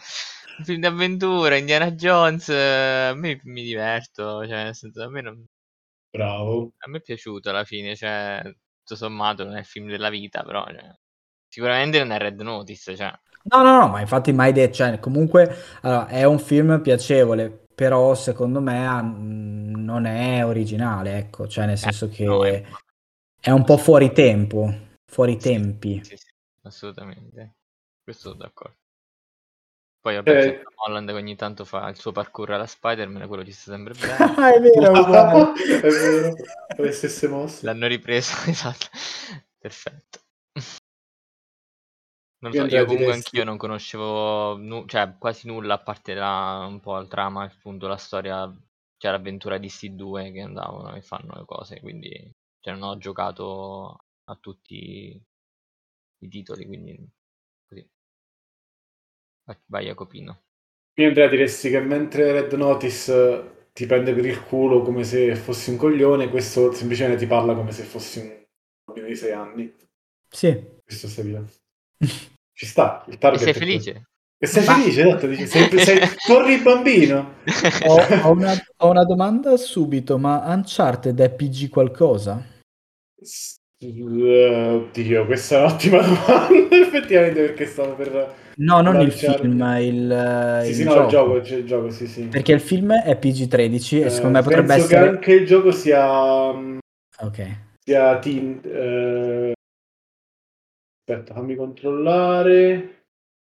film 0.65 0.79
di 0.81 0.85
avventura, 0.85 1.55
Indiana 1.55 1.91
Jones, 1.91 2.49
eh, 2.49 3.07
a 3.11 3.13
me 3.13 3.39
mi 3.43 3.63
diverto, 3.63 4.45
cioè, 4.45 4.65
nel 4.65 4.75
senso, 4.75 5.03
a 5.03 5.09
me 5.09 5.21
non... 5.21 5.41
Bravo. 6.09 6.73
A 6.79 6.89
me 6.89 6.97
è 6.97 7.01
piaciuto 7.01 7.49
alla 7.49 7.63
fine, 7.63 7.95
cioè, 7.95 8.41
tutto 8.43 8.97
sommato 8.97 9.45
non 9.45 9.55
è 9.55 9.59
il 9.59 9.65
film 9.65 9.87
della 9.87 10.09
vita, 10.09 10.43
però, 10.43 10.65
cioè, 10.65 10.93
sicuramente 11.47 11.99
non 11.99 12.11
è 12.11 12.17
Red 12.17 12.41
Notice, 12.41 12.93
cioè. 12.97 13.13
No, 13.43 13.63
no, 13.63 13.79
no, 13.79 13.87
ma 13.87 14.01
infatti 14.01 14.33
mai 14.33 14.51
detto, 14.51 14.73
cioè, 14.73 14.99
comunque, 14.99 15.49
allora, 15.83 16.07
è 16.07 16.25
un 16.25 16.39
film 16.39 16.81
piacevole, 16.81 17.67
però 17.73 18.15
secondo 18.15 18.59
me 18.59 18.85
non 19.01 20.03
è 20.07 20.45
originale, 20.45 21.15
ecco, 21.19 21.47
cioè 21.47 21.67
nel 21.67 21.75
eh, 21.75 21.77
senso 21.77 22.09
che... 22.09 22.25
No, 22.25 22.43
è 22.43 22.61
È 23.45 23.49
un 23.49 23.65
po' 23.65 23.75
fuori 23.75 24.13
tempo, 24.13 24.73
fuori 25.05 25.35
tempi. 25.35 26.01
Sì, 26.01 26.15
sì, 26.15 26.31
assolutamente. 26.61 27.55
Questo 28.01 28.29
sono 28.29 28.35
d'accordo. 28.41 28.77
Poi 29.99 30.15
vabbè, 30.15 30.45
Eh. 30.47 30.63
Holland 30.85 31.09
che 31.09 31.13
ogni 31.15 31.35
tanto 31.35 31.65
fa 31.65 31.89
il 31.89 31.97
suo 31.97 32.13
parkour 32.13 32.51
alla 32.51 32.65
Spider-Man, 32.65 33.27
quello 33.27 33.43
ci 33.43 33.51
sta 33.51 33.71
sempre 33.71 33.93
bene. 33.95 34.15
Ah, 34.39 34.53
è 34.53 34.59
vero, 34.61 35.53
è 35.59 35.89
vero, 35.89 36.35
le 36.77 36.91
stesse 36.93 37.27
mosse. 37.27 37.65
L'hanno 37.65 37.87
ripreso, 37.87 38.33
esatto. 38.49 38.87
Perfetto. 39.57 40.19
Non 42.43 42.51
lo 42.51 42.57
Io 42.57 42.69
so, 42.69 42.75
io 42.75 42.83
comunque 42.85 43.05
diresti- 43.07 43.27
anch'io 43.27 43.43
non 43.43 43.57
conoscevo 43.57 44.55
nu- 44.57 44.85
cioè, 44.87 45.15
quasi 45.17 45.47
nulla 45.47 45.73
a 45.73 45.79
parte 45.79 46.13
la- 46.13 46.65
un 46.65 46.79
po' 46.79 46.97
il 46.99 47.09
trama, 47.09 47.43
appunto 47.43 47.87
la 47.87 47.97
storia, 47.97 48.49
cioè 48.97 49.11
l'avventura 49.11 49.57
di 49.57 49.67
sti 49.67 49.95
due 49.95 50.31
che 50.31 50.39
andavano 50.41 50.95
e 50.95 51.01
fanno 51.01 51.35
le 51.35 51.43
cose, 51.45 51.81
quindi 51.81 52.31
cioè, 52.63 52.73
non 52.75 52.83
ho 52.89 52.97
giocato 52.97 54.05
a 54.23 54.35
tutti 54.39 55.21
i 56.19 56.27
titoli, 56.27 56.65
quindi 56.65 57.07
così. 57.67 57.87
Vai- 59.67 59.85
Jacopino. 59.85 60.43
Io 60.95 61.07
andrei 61.07 61.25
a 61.25 61.29
diresti 61.29 61.69
che 61.69 61.79
mentre 61.79 62.31
Red 62.31 62.53
Notice 62.53 63.13
eh, 63.13 63.67
ti 63.73 63.85
prende 63.85 64.13
per 64.13 64.25
il 64.25 64.41
culo 64.43 64.81
come 64.81 65.03
se 65.03 65.35
fossi 65.35 65.71
un 65.71 65.77
coglione, 65.77 66.29
questo 66.29 66.71
semplicemente 66.71 67.19
ti 67.19 67.27
parla 67.27 67.55
come 67.55 67.71
se 67.71 67.83
fossi 67.83 68.19
un 68.19 68.43
bambino 68.85 69.07
di 69.07 69.15
6 69.15 69.31
anni. 69.31 69.75
Sì. 70.29 70.65
Questo 70.83 71.07
stai 71.07 71.25
via. 71.25 71.43
Ci 72.53 72.65
sta, 72.65 73.03
il 73.07 73.17
E 73.33 73.37
target 73.37 73.39
sei 73.39 73.53
è 73.57 73.63
quello. 73.65 73.83
felice? 73.83 74.09
E 74.37 74.45
sei 74.47 74.63
Ma- 74.63 74.75
felice, 74.75 75.01
esatto, 75.01 75.27
dici, 75.27 75.47
sei, 75.47 75.79
sei, 75.79 75.99
corri 76.27 76.61
bambino. 76.61 77.35
Ho, 77.81 77.95
ho 78.21 78.31
una, 78.31 78.53
ho 78.77 78.89
una 78.89 79.03
domanda 79.05 79.57
subito, 79.57 80.17
ma 80.17 80.43
Uncharted 80.53 81.19
è 81.19 81.29
PG 81.33 81.69
qualcosa? 81.69 82.43
S- 83.23 83.55
eh, 83.79 84.03
Oddio, 84.03 85.25
questa 85.25 85.57
è 85.57 85.59
un'ottima 85.65 86.01
domanda, 86.01 86.47
effettivamente, 86.77 87.41
perché 87.41 87.65
stavo 87.65 87.95
per... 87.95 88.35
No, 88.55 88.81
non 88.81 88.95
il 89.01 89.07
lanciare- 89.07 89.39
film, 89.39 89.61
il, 89.81 90.59
Sì, 90.63 90.69
il 90.69 90.75
sì, 90.75 90.83
no, 90.83 90.91
gioco. 90.91 91.03
il 91.03 91.09
gioco, 91.09 91.39
c'è 91.41 91.55
il 91.57 91.65
gioco, 91.65 91.89
sì, 91.89 92.07
sì. 92.07 92.23
Perché 92.27 92.51
il 92.53 92.59
film 92.61 92.93
è 92.93 93.17
PG-13 93.17 93.97
e 94.01 94.05
Eh, 94.05 94.09
secondo 94.09 94.37
me 94.37 94.43
potrebbe 94.43 94.67
penso 94.67 94.85
essere... 94.85 95.01
che 95.01 95.09
anche 95.09 95.33
il 95.33 95.45
gioco 95.45 95.71
sia... 95.71 96.53
mm, 96.53 96.77
Ok. 97.21 97.57
sia 97.83 98.19
teen, 98.19 98.61
eh, 98.63 99.53
Aspetta, 101.05 101.33
fammi 101.33 101.55
controllare. 101.55 102.89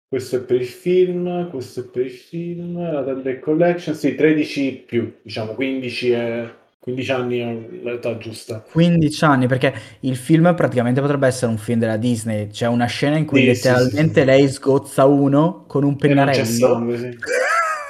Questo 0.08 0.38
è 0.38 0.42
per 0.44 0.58
il 0.62 0.68
film, 0.68 1.50
questo 1.50 1.82
è 1.82 1.84
per 1.86 2.06
il 2.06 2.12
film, 2.12 2.80
la 2.92 3.04
Tender 3.04 3.40
Collection, 3.40 3.96
sì, 3.96 4.16
13 4.16 4.84
più, 4.86 5.16
diciamo, 5.22 5.54
15, 5.54 6.10
è, 6.12 6.56
15 6.80 7.12
anni 7.12 7.40
è 7.40 7.58
l'età 7.84 8.18
giusta. 8.18 8.64
15 8.72 9.26
anni, 9.26 9.48
perché 9.48 9.74
il 10.02 10.16
film 10.16 10.54
praticamente 10.56 11.02
potrebbe 11.02 11.28
essere 11.28 11.52
un 11.52 11.58
film 11.58 11.80
della 11.80 11.98
Disney. 11.98 12.48
C'è 12.48 12.68
una 12.68 12.86
scena 12.86 13.18
in 13.18 13.26
cui 13.26 13.42
Sì, 13.42 13.46
letteralmente 13.48 14.14
sì, 14.14 14.20
sì. 14.20 14.26
lei 14.26 14.48
sgozza 14.48 15.06
uno 15.06 15.66
con 15.68 15.84
un 15.84 15.94
E 15.94 15.98
pennarello. 15.98 16.46
sangue, 16.46 16.98
sì. 16.98 17.18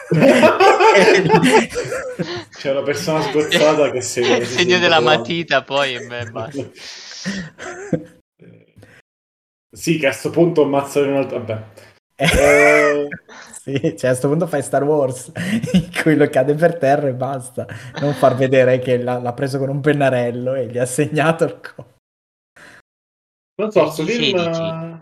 C'è 2.58 2.72
una 2.72 2.82
persona 2.82 3.22
sgozzata 3.22 3.92
che 3.92 4.02
segue 4.02 4.38
Il 4.38 4.48
segno 4.48 4.80
della 4.80 5.00
matita 5.00 5.62
poi 5.64 5.94
e 5.96 6.06
beh, 6.06 6.26
basta. 6.32 6.70
Sì, 9.72 10.00
che 10.00 10.08
a 10.08 10.12
sto 10.12 10.32
punto 10.32 10.64
ammazzare 10.64 11.08
un 11.10 11.18
altro... 11.18 11.38
Vabbè. 11.38 11.64
Eh, 12.20 13.08
Sì, 13.60 13.80
cioè 13.80 13.92
a 13.92 14.14
questo 14.14 14.28
punto 14.30 14.48
fai 14.48 14.62
Star 14.62 14.84
Wars 14.84 15.32
in 15.74 15.90
cui 16.02 16.16
lo 16.16 16.28
cade 16.30 16.54
per 16.56 16.78
terra 16.78 17.08
e 17.08 17.14
basta. 17.14 17.66
Non 18.02 18.14
far 18.14 18.36
vedere 18.36 18.80
che 18.80 18.98
l'ha, 18.98 19.20
l'ha 19.20 19.34
preso 19.34 19.58
con 19.58 19.70
un 19.70 19.82
pennarello 19.82 20.56
e 20.56 20.68
gli 20.68 20.78
ha 20.78 20.86
segnato 20.86 21.44
il 21.44 21.60
co- 21.60 21.98
non 23.60 23.72
so, 23.72 23.90
sto 23.90 24.06
film... 24.06 24.38
16. 24.38 25.02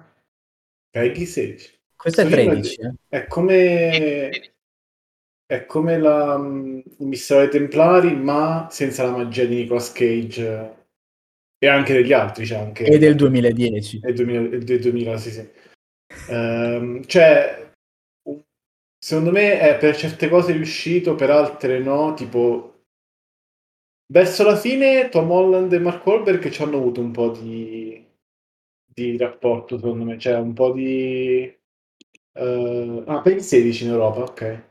Peggy 0.89 1.25
16. 1.25 1.79
Questo 1.95 2.21
è 2.21 2.25
Sto 2.25 2.35
film 2.35 2.49
13, 2.49 2.81
eh? 2.81 2.93
È 3.07 3.27
come... 3.27 4.29
È 5.45 5.65
come 5.65 5.97
la, 5.97 6.37
mm, 6.37 6.79
il 6.99 7.07
mistero 7.07 7.41
dei 7.41 7.49
Templari, 7.49 8.15
ma 8.15 8.67
senza 8.69 9.03
la 9.03 9.11
magia 9.11 9.45
di 9.45 9.55
Nicolas 9.55 9.93
Cage 9.93 10.45
eh, 10.45 10.75
e 11.65 11.67
anche 11.69 11.93
degli 11.93 12.11
altri. 12.11 12.45
C'è 12.45 12.57
anche 12.57 12.83
E 12.83 12.97
del 12.97 13.15
2010. 13.15 13.99
del 13.99 14.13
2000, 14.15 14.57
del 14.57 14.79
2000, 14.81 15.17
sì, 15.17 15.31
sì. 15.31 15.49
Ehm, 16.29 17.05
cioè, 17.05 17.71
secondo 18.97 19.31
me 19.31 19.59
è 19.59 19.77
per 19.77 19.95
certe 19.95 20.29
cose 20.29 20.53
riuscito, 20.53 21.15
per 21.15 21.29
altre 21.29 21.79
no. 21.79 22.13
Tipo, 22.13 22.83
verso 24.11 24.43
la 24.43 24.55
fine, 24.55 25.09
Tom 25.09 25.31
Holland 25.31 25.71
e 25.73 25.79
Mark 25.79 26.05
Wahlberg 26.05 26.49
ci 26.49 26.61
hanno 26.61 26.77
avuto 26.77 27.01
un 27.01 27.11
po' 27.11 27.29
di, 27.29 28.05
di 28.85 29.17
rapporto, 29.17 29.77
secondo 29.77 30.03
me. 30.03 30.17
Cioè, 30.17 30.37
un 30.37 30.53
po' 30.53 30.71
di. 30.71 31.43
eh, 32.33 33.03
ah, 33.05 33.21
per 33.21 33.33
il 33.33 33.41
16 33.41 33.83
in 33.85 33.89
Europa, 33.91 34.21
ok. 34.21 34.63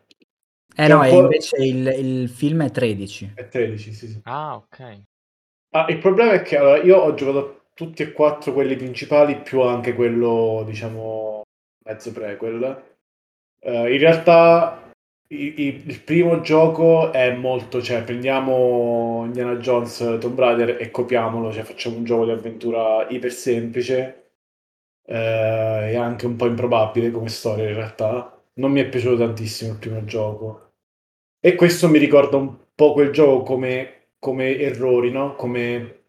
Eh 0.78 0.88
no, 0.88 1.02
e 1.02 1.14
invece 1.14 1.56
il, 1.56 1.86
il 1.86 2.28
film 2.28 2.62
è 2.62 2.70
13. 2.70 3.32
È 3.34 3.48
13, 3.48 3.92
sì, 3.94 4.08
sì. 4.08 4.20
Ah, 4.24 4.56
ok. 4.56 5.00
Ah, 5.70 5.86
il 5.88 5.98
problema 5.98 6.32
è 6.32 6.42
che 6.42 6.58
allora, 6.58 6.82
io 6.82 6.98
ho 6.98 7.14
giocato 7.14 7.38
a 7.38 7.64
tutti 7.72 8.02
e 8.02 8.12
quattro 8.12 8.52
quelli 8.52 8.76
principali, 8.76 9.40
più 9.40 9.62
anche 9.62 9.94
quello, 9.94 10.64
diciamo, 10.66 11.35
mezzo 11.86 12.12
prequel. 12.12 12.82
Eh, 13.60 13.92
in 13.92 13.98
realtà 13.98 14.92
i- 15.28 15.82
il 15.86 16.02
primo 16.02 16.40
gioco 16.40 17.12
è 17.12 17.34
molto, 17.34 17.82
cioè 17.82 18.02
prendiamo 18.04 19.22
Indiana 19.24 19.56
Jones, 19.56 20.18
Tomb 20.20 20.38
Raider 20.38 20.80
e 20.80 20.90
copiamolo, 20.90 21.52
cioè 21.52 21.64
facciamo 21.64 21.96
un 21.96 22.04
gioco 22.04 22.24
di 22.26 22.30
avventura 22.32 23.06
iper 23.08 23.32
semplice 23.32 24.30
eh, 25.08 25.92
e 25.92 25.96
anche 25.96 26.26
un 26.26 26.36
po' 26.36 26.46
improbabile 26.46 27.10
come 27.10 27.28
storia 27.28 27.68
in 27.68 27.74
realtà. 27.74 28.32
Non 28.54 28.72
mi 28.72 28.80
è 28.80 28.88
piaciuto 28.88 29.18
tantissimo 29.18 29.72
il 29.72 29.78
primo 29.78 30.04
gioco. 30.04 30.72
E 31.40 31.54
questo 31.54 31.88
mi 31.88 31.98
ricorda 31.98 32.36
un 32.36 32.56
po' 32.74 32.92
quel 32.92 33.10
gioco 33.12 33.42
come, 33.42 34.08
come 34.18 34.58
errori, 34.58 35.10
no? 35.12 35.34
Come 35.36 36.02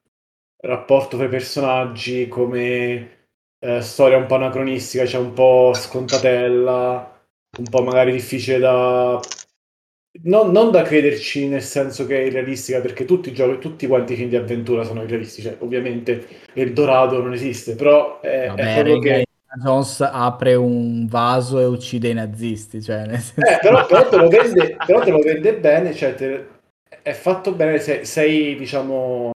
rapporto 0.62 1.18
tra 1.18 1.26
i 1.26 1.30
personaggi, 1.30 2.28
come 2.28 3.17
eh, 3.60 3.82
storia 3.82 4.18
un 4.18 4.26
po' 4.26 4.36
anacronistica, 4.36 5.06
cioè 5.06 5.22
un 5.22 5.34
po' 5.34 5.72
scontatella, 5.74 7.20
un 7.58 7.66
po' 7.70 7.84
magari 7.84 8.12
difficile 8.12 8.60
da... 8.60 9.20
Non, 10.24 10.52
non 10.52 10.72
da 10.72 10.82
crederci 10.82 11.48
nel 11.48 11.62
senso 11.62 12.08
che 12.08 12.18
è 12.18 12.26
irrealistica, 12.26 12.82
perché 12.82 13.06
tutti 13.06 13.30
i 13.30 13.34
giochi, 13.34 13.60
tutti 13.60 13.86
quanti 13.86 14.14
i 14.14 14.16
film 14.16 14.30
di 14.30 14.36
avventura 14.36 14.84
sono 14.84 15.04
irrealistici. 15.04 15.48
Cioè, 15.48 15.58
ovviamente 15.60 16.26
Eldorado 16.54 17.22
non 17.22 17.34
esiste, 17.34 17.76
però 17.76 18.20
è, 18.20 18.44
è 18.44 18.48
Vabbè, 18.48 18.74
proprio 18.74 18.94
raga, 18.96 19.16
che... 19.18 19.26
Jones 19.64 20.02
apre 20.02 20.56
un 20.56 21.08
vaso 21.08 21.60
e 21.60 21.66
uccide 21.66 22.10
i 22.10 22.14
nazisti, 22.14 22.82
cioè 22.82 23.06
senso... 23.06 23.34
Eh, 23.38 23.60
però, 23.62 23.86
però 23.86 24.10
te 24.10 24.16
lo 24.18 24.28
vende, 24.28 24.76
però 24.86 25.02
te 25.02 25.12
lo 25.12 25.20
vende 25.20 25.56
bene, 25.56 25.94
cioè 25.94 26.16
te- 26.16 26.48
è 27.04 27.14
fatto 27.14 27.52
bene, 27.54 27.78
sei, 27.78 28.04
sei, 28.06 28.56
diciamo 28.56 29.32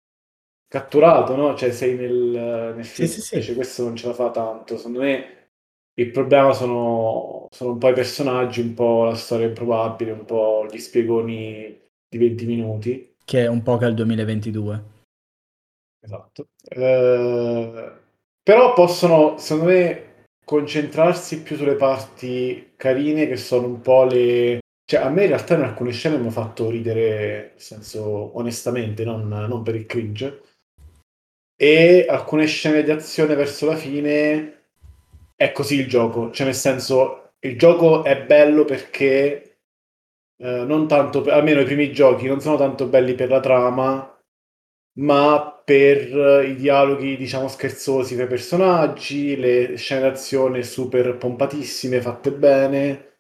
catturato, 0.72 1.36
no? 1.36 1.54
Cioè 1.54 1.74
sei 1.74 1.96
nel, 1.96 2.74
nel 2.78 2.86
film, 2.86 3.08
sì, 3.10 3.20
sì. 3.20 3.34
invece 3.34 3.56
questo 3.56 3.84
non 3.84 3.98
ce 3.98 4.08
la 4.08 4.13
fa 4.13 4.32
tanto. 4.32 4.78
Secondo 4.78 5.01
me 5.01 5.50
il 5.96 6.12
problema 6.12 6.54
sono, 6.54 7.48
sono 7.51 7.72
un 7.74 7.78
po' 7.78 7.90
i 7.90 7.94
personaggi, 7.94 8.62
un 8.62 8.74
po' 8.74 9.04
la 9.04 9.16
storia 9.16 9.48
improbabile, 9.48 10.12
un 10.12 10.24
po' 10.24 10.66
gli 10.72 10.78
spiegoni 10.78 11.78
di 12.08 12.18
20 12.18 12.46
minuti. 12.46 13.16
Che 13.25 13.44
è 13.44 13.48
un 13.48 13.62
po' 13.62 13.75
che 13.75 13.86
il 13.86 13.96
2022. 13.96 14.84
Esatto. 16.00 16.48
Eh, 16.63 17.92
però 18.42 18.74
possono, 18.74 19.38
secondo 19.38 19.72
me, 19.72 20.25
concentrarsi 20.46 21.42
più 21.42 21.58
sulle 21.58 21.75
parti 21.75 22.72
carine 22.78 23.28
che 23.28 23.36
sono 23.36 23.68
un 23.68 23.82
po' 23.82 24.06
le... 24.06 24.60
Cioè, 24.86 25.01
a 25.01 25.10
me 25.10 25.24
in 25.24 25.30
realtà 25.30 25.56
in 25.56 25.63
alcune 25.63 25.92
scene 25.92 26.16
mi 26.16 26.22
hanno 26.22 26.32
fatto 26.32 26.70
ridere, 26.70 27.51
nel 27.51 27.62
senso, 27.62 28.38
onestamente, 28.38 29.04
non, 29.04 29.28
non 29.28 29.63
per 29.63 29.75
il 29.75 29.86
cringe. 29.86 30.44
E 31.62 32.06
alcune 32.10 32.48
scene 32.48 32.82
di 32.84 32.89
azione 32.91 33.36
verso 33.36 33.68
la 33.68 33.75
fine 33.75 34.63
è 35.36 35.51
così 35.51 35.75
il 35.75 35.88
gioco. 35.88 36.32
Cioè, 36.32 36.46
nel 36.48 36.56
senso, 36.56 37.34
il 37.39 37.58
gioco 37.58 38.03
è 38.03 38.24
bello 38.24 38.65
perché 38.65 39.58
eh, 40.38 40.63
non 40.65 40.88
tanto, 40.88 41.22
per- 41.22 41.34
almeno 41.34 41.62
i 41.62 41.65
primi 41.65 41.91
giochi 41.91 42.25
non 42.27 42.41
sono 42.41 42.58
tanto 42.58 42.88
belli 42.88 43.13
per 43.13 43.30
la 43.30 43.39
trama, 43.39 44.20
ma 45.00 45.62
per 45.63 46.46
i 46.48 46.56
dialoghi, 46.56 47.15
diciamo, 47.18 47.48
scherzosi 47.48 48.15
tra 48.15 48.25
i 48.25 48.27
personaggi, 48.27 49.36
le 49.38 49.75
scene 49.77 50.01
d'azione 50.01 50.63
super 50.63 51.15
pompatissime, 51.18 52.01
fatte 52.01 52.32
bene, 52.32 53.15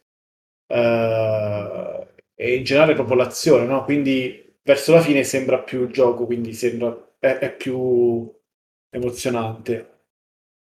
eh, 0.67 2.07
e 2.35 2.55
in 2.55 2.63
generale 2.63 2.93
proprio 2.95 3.15
l'azione, 3.17 3.65
no? 3.65 3.83
Quindi 3.83 4.55
verso 4.63 4.93
la 4.93 5.01
fine 5.01 5.23
sembra 5.23 5.59
più 5.59 5.83
il 5.83 5.91
gioco, 5.91 6.25
quindi 6.25 6.53
sembra, 6.53 6.95
è, 7.21 7.37
è 7.37 7.55
più 7.55 8.29
emozionante. 8.89 9.89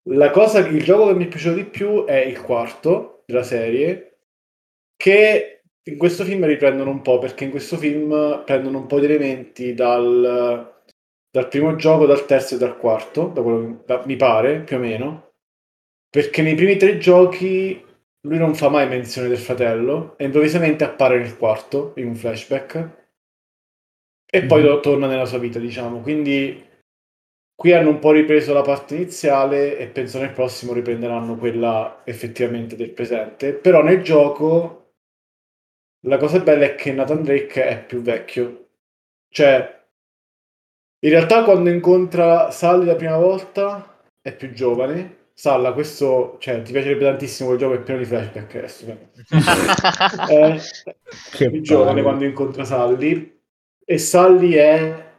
La 0.08 0.30
cosa, 0.30 0.60
il 0.60 0.82
gioco 0.82 1.08
che 1.08 1.14
mi 1.14 1.24
è 1.24 1.28
piaciuto 1.28 1.56
di 1.56 1.64
più 1.64 2.04
è 2.04 2.16
il 2.16 2.40
quarto 2.40 3.24
della 3.26 3.42
serie, 3.42 4.18
che 4.96 5.62
in 5.82 5.98
questo 5.98 6.24
film 6.24 6.46
riprendono 6.46 6.90
un 6.90 7.02
po', 7.02 7.18
perché 7.18 7.44
in 7.44 7.50
questo 7.50 7.76
film 7.76 8.42
prendono 8.44 8.78
un 8.78 8.86
po' 8.86 9.00
di 9.00 9.06
elementi 9.06 9.74
dal 9.74 10.72
dal 11.34 11.48
primo 11.48 11.74
gioco, 11.74 12.06
dal 12.06 12.26
terzo 12.26 12.54
e 12.54 12.58
dal 12.58 12.78
quarto, 12.78 13.26
da 13.26 13.42
quello 13.42 13.82
che 13.84 14.00
mi 14.04 14.14
pare, 14.14 14.60
più 14.60 14.76
o 14.76 14.78
meno, 14.78 15.32
perché 16.08 16.42
nei 16.42 16.54
primi 16.54 16.76
tre 16.76 16.96
giochi 16.98 17.84
lui 18.20 18.38
non 18.38 18.54
fa 18.54 18.68
mai 18.68 18.86
menzione 18.86 19.26
del 19.26 19.38
fratello 19.38 20.14
e 20.16 20.26
improvvisamente 20.26 20.84
appare 20.84 21.18
nel 21.18 21.36
quarto 21.36 21.92
in 21.96 22.06
un 22.06 22.14
flashback 22.14 23.03
e 24.34 24.42
poi 24.46 24.64
mm. 24.64 24.80
torna 24.80 25.06
nella 25.06 25.26
sua 25.26 25.38
vita, 25.38 25.60
diciamo. 25.60 26.00
Quindi 26.00 26.60
qui 27.54 27.72
hanno 27.72 27.90
un 27.90 28.00
po' 28.00 28.10
ripreso 28.10 28.52
la 28.52 28.62
parte 28.62 28.96
iniziale 28.96 29.78
e 29.78 29.86
penso 29.86 30.18
nel 30.18 30.32
prossimo 30.32 30.72
riprenderanno 30.72 31.36
quella 31.36 32.02
effettivamente 32.04 32.74
del 32.74 32.90
presente, 32.90 33.52
però 33.52 33.80
nel 33.80 34.02
gioco 34.02 34.94
la 36.06 36.16
cosa 36.16 36.40
bella 36.40 36.64
è 36.64 36.74
che 36.74 36.92
Nathan 36.92 37.22
Drake 37.22 37.64
è 37.64 37.84
più 37.84 38.02
vecchio. 38.02 38.70
Cioè, 39.28 39.82
in 40.98 41.10
realtà 41.10 41.44
quando 41.44 41.70
incontra 41.70 42.50
Sally 42.50 42.86
la 42.86 42.96
prima 42.96 43.16
volta 43.16 44.02
è 44.20 44.34
più 44.34 44.52
giovane. 44.52 45.22
Salla, 45.32 45.72
questo, 45.72 46.36
cioè, 46.40 46.60
ti 46.62 46.72
piacerebbe 46.72 47.04
tantissimo 47.04 47.50
quel 47.50 47.60
gioco, 47.60 47.74
è 47.74 47.82
pieno 47.82 48.00
di 48.00 48.06
flashback 48.06 48.54
adesso. 48.56 48.86
è 50.28 50.60
che 51.36 51.50
più 51.50 51.60
giovane 51.60 52.02
quando 52.02 52.24
incontra 52.24 52.64
Sally. 52.64 53.33
E 53.86 53.98
Sally 53.98 54.52
è 54.52 55.12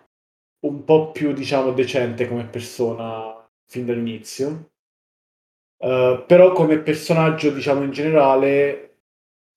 un 0.66 0.84
po' 0.84 1.12
più, 1.12 1.34
diciamo, 1.34 1.72
decente 1.72 2.28
come 2.28 2.46
persona 2.46 3.48
fin 3.66 3.86
dall'inizio. 3.86 4.72
Uh, 5.78 6.26
però 6.26 6.52
come 6.54 6.80
personaggio, 6.80 7.52
diciamo, 7.52 7.84
in 7.84 7.92
generale 7.92 8.82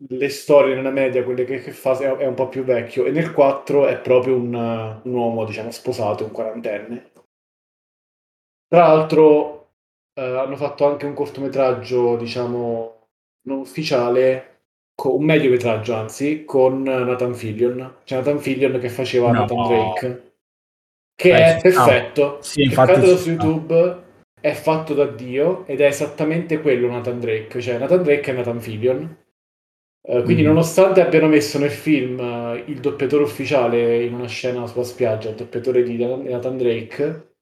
le 0.09 0.29
storie 0.29 0.75
nella 0.75 0.91
media, 0.91 1.25
quelle 1.25 1.45
che, 1.45 1.61
che 1.61 1.73
fa, 1.73 1.97
è, 1.99 2.27
un 2.27 2.35
po' 2.35 2.49
più 2.49 2.65
vecchio, 2.65 3.07
e 3.07 3.11
nel 3.11 3.33
4 3.33 3.87
è 3.87 3.99
proprio 3.99 4.37
un, 4.37 4.55
un 4.55 5.15
uomo, 5.15 5.45
diciamo, 5.45 5.71
sposato, 5.71 6.25
un 6.25 6.31
quarantenne. 6.31 7.13
Tra 8.69 8.89
l'altro 8.89 9.71
eh, 10.13 10.23
hanno 10.23 10.57
fatto 10.57 10.87
anche 10.87 11.07
un 11.07 11.15
cortometraggio, 11.15 12.17
diciamo, 12.17 13.09
non 13.47 13.59
ufficiale, 13.61 14.48
con, 14.99 15.15
un 15.15 15.25
mediometraggio 15.25 15.95
anzi, 15.95 16.45
con 16.45 16.83
Nathan 16.83 17.35
Fillion. 17.35 17.97
C'è 18.05 18.17
Nathan 18.17 18.41
Fillion 18.41 18.79
che 18.81 18.89
faceva 18.89 19.31
no. 19.31 19.41
Nathan 19.41 19.67
Drake, 19.67 20.33
che 21.15 21.31
Beh, 21.31 21.57
è 21.57 21.61
perfetto. 21.61 22.23
No. 22.23 22.37
Sì, 22.41 22.63
infatti, 22.63 23.17
su 23.17 23.31
YouTube 23.31 24.03
è 24.41 24.53
fatto 24.53 24.95
da 24.95 25.07
Dio 25.07 25.67
ed 25.67 25.81
è 25.81 25.87
esattamente 25.87 26.61
quello 26.61 26.91
Nathan 26.91 27.21
Drake, 27.21 27.61
cioè 27.61 27.79
Nathan 27.79 28.03
Drake 28.03 28.31
è 28.31 28.35
Nathan 28.35 28.61
Fillion 28.61 29.17
Uh, 30.09 30.23
quindi, 30.23 30.43
mm. 30.43 30.47
nonostante 30.47 31.03
abbiano 31.03 31.27
messo 31.27 31.59
nel 31.59 31.71
film 31.71 32.19
uh, 32.19 32.55
il 32.71 32.81
doppiatore 32.81 33.25
ufficiale 33.25 34.05
in 34.05 34.15
una 34.15 34.27
scena 34.27 34.67
sulla 34.67 34.85
spiaggia, 34.85 35.29
il 35.29 35.35
doppiatore 35.35 35.83
di 35.83 35.99
Nathan 35.99 36.57
Drake, 36.57 37.35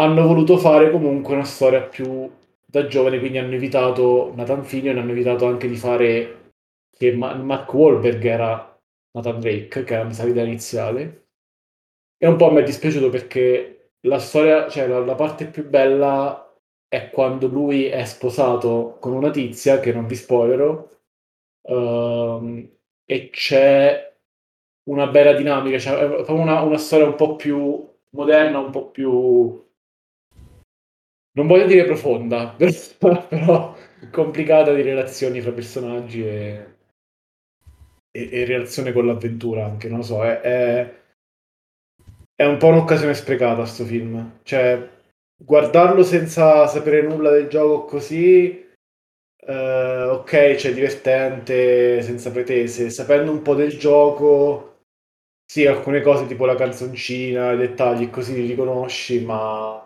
hanno 0.00 0.26
voluto 0.26 0.56
fare 0.56 0.90
comunque 0.90 1.34
una 1.34 1.44
storia 1.44 1.82
più 1.82 2.28
da 2.70 2.86
giovane, 2.86 3.18
quindi 3.18 3.38
hanno 3.38 3.54
evitato 3.54 4.32
Nathan 4.34 4.64
Fillion, 4.64 4.98
hanno 4.98 5.12
evitato 5.12 5.46
anche 5.46 5.68
di 5.68 5.76
fare 5.76 6.52
che 6.90 7.12
Ma- 7.12 7.34
Mark 7.34 7.72
Wahlberg 7.72 8.24
era 8.24 8.78
Nathan 9.12 9.40
Drake, 9.40 9.84
che 9.84 9.94
era 9.94 10.04
la 10.04 10.12
salita 10.12 10.42
iniziale. 10.42 11.26
E 12.18 12.26
un 12.26 12.36
po' 12.36 12.50
mi 12.50 12.60
è 12.60 12.64
dispiaciuto 12.64 13.08
perché 13.10 13.92
la 14.00 14.18
storia, 14.18 14.68
cioè 14.68 14.86
la, 14.86 14.98
la 14.98 15.14
parte 15.14 15.46
più 15.46 15.68
bella 15.68 16.44
è 16.88 17.10
quando 17.10 17.46
lui 17.46 17.86
è 17.86 18.04
sposato 18.04 18.96
con 19.00 19.12
una 19.12 19.30
tizia, 19.30 19.80
che 19.80 19.92
non 19.92 20.06
vi 20.06 20.14
spoilerò, 20.14 20.86
Uh, 21.68 22.66
e 23.04 23.28
c'è 23.30 24.16
una 24.84 25.06
bella 25.08 25.34
dinamica, 25.34 25.78
cioè 25.78 26.24
una, 26.30 26.62
una 26.62 26.78
storia 26.78 27.06
un 27.06 27.14
po' 27.14 27.36
più 27.36 27.86
moderna, 28.10 28.58
un 28.58 28.70
po' 28.70 28.90
più 28.90 29.67
non 31.38 31.46
voglio 31.46 31.66
dire 31.66 31.84
profonda, 31.84 32.56
però 32.98 33.76
complicata 34.10 34.74
di 34.74 34.82
relazioni 34.82 35.40
fra 35.40 35.52
personaggi 35.52 36.26
e, 36.26 36.74
e, 38.10 38.28
e 38.32 38.44
relazione 38.44 38.92
con 38.92 39.06
l'avventura 39.06 39.64
anche, 39.64 39.88
non 39.88 39.98
lo 39.98 40.04
so, 40.04 40.24
è, 40.24 40.40
è, 40.40 40.94
è 42.34 42.44
un 42.44 42.56
po' 42.56 42.66
un'occasione 42.66 43.14
sprecata 43.14 43.64
sto 43.64 43.84
film. 43.84 44.40
Cioè, 44.42 44.88
guardarlo 45.40 46.02
senza 46.02 46.66
sapere 46.66 47.02
nulla 47.02 47.30
del 47.30 47.48
gioco 47.48 47.84
così 47.84 48.66
Uh, 49.48 50.10
ok, 50.10 50.56
c'è 50.56 50.74
divertente, 50.74 52.02
senza 52.02 52.30
pretese, 52.30 52.90
sapendo 52.90 53.30
un 53.30 53.40
po' 53.40 53.54
del 53.54 53.78
gioco, 53.78 54.80
sì, 55.50 55.64
alcune 55.64 56.02
cose 56.02 56.26
tipo 56.26 56.44
la 56.44 56.54
canzoncina, 56.54 57.52
i 57.52 57.56
dettagli 57.56 58.10
così 58.10 58.34
li 58.34 58.46
riconosci, 58.46 59.24
ma... 59.24 59.77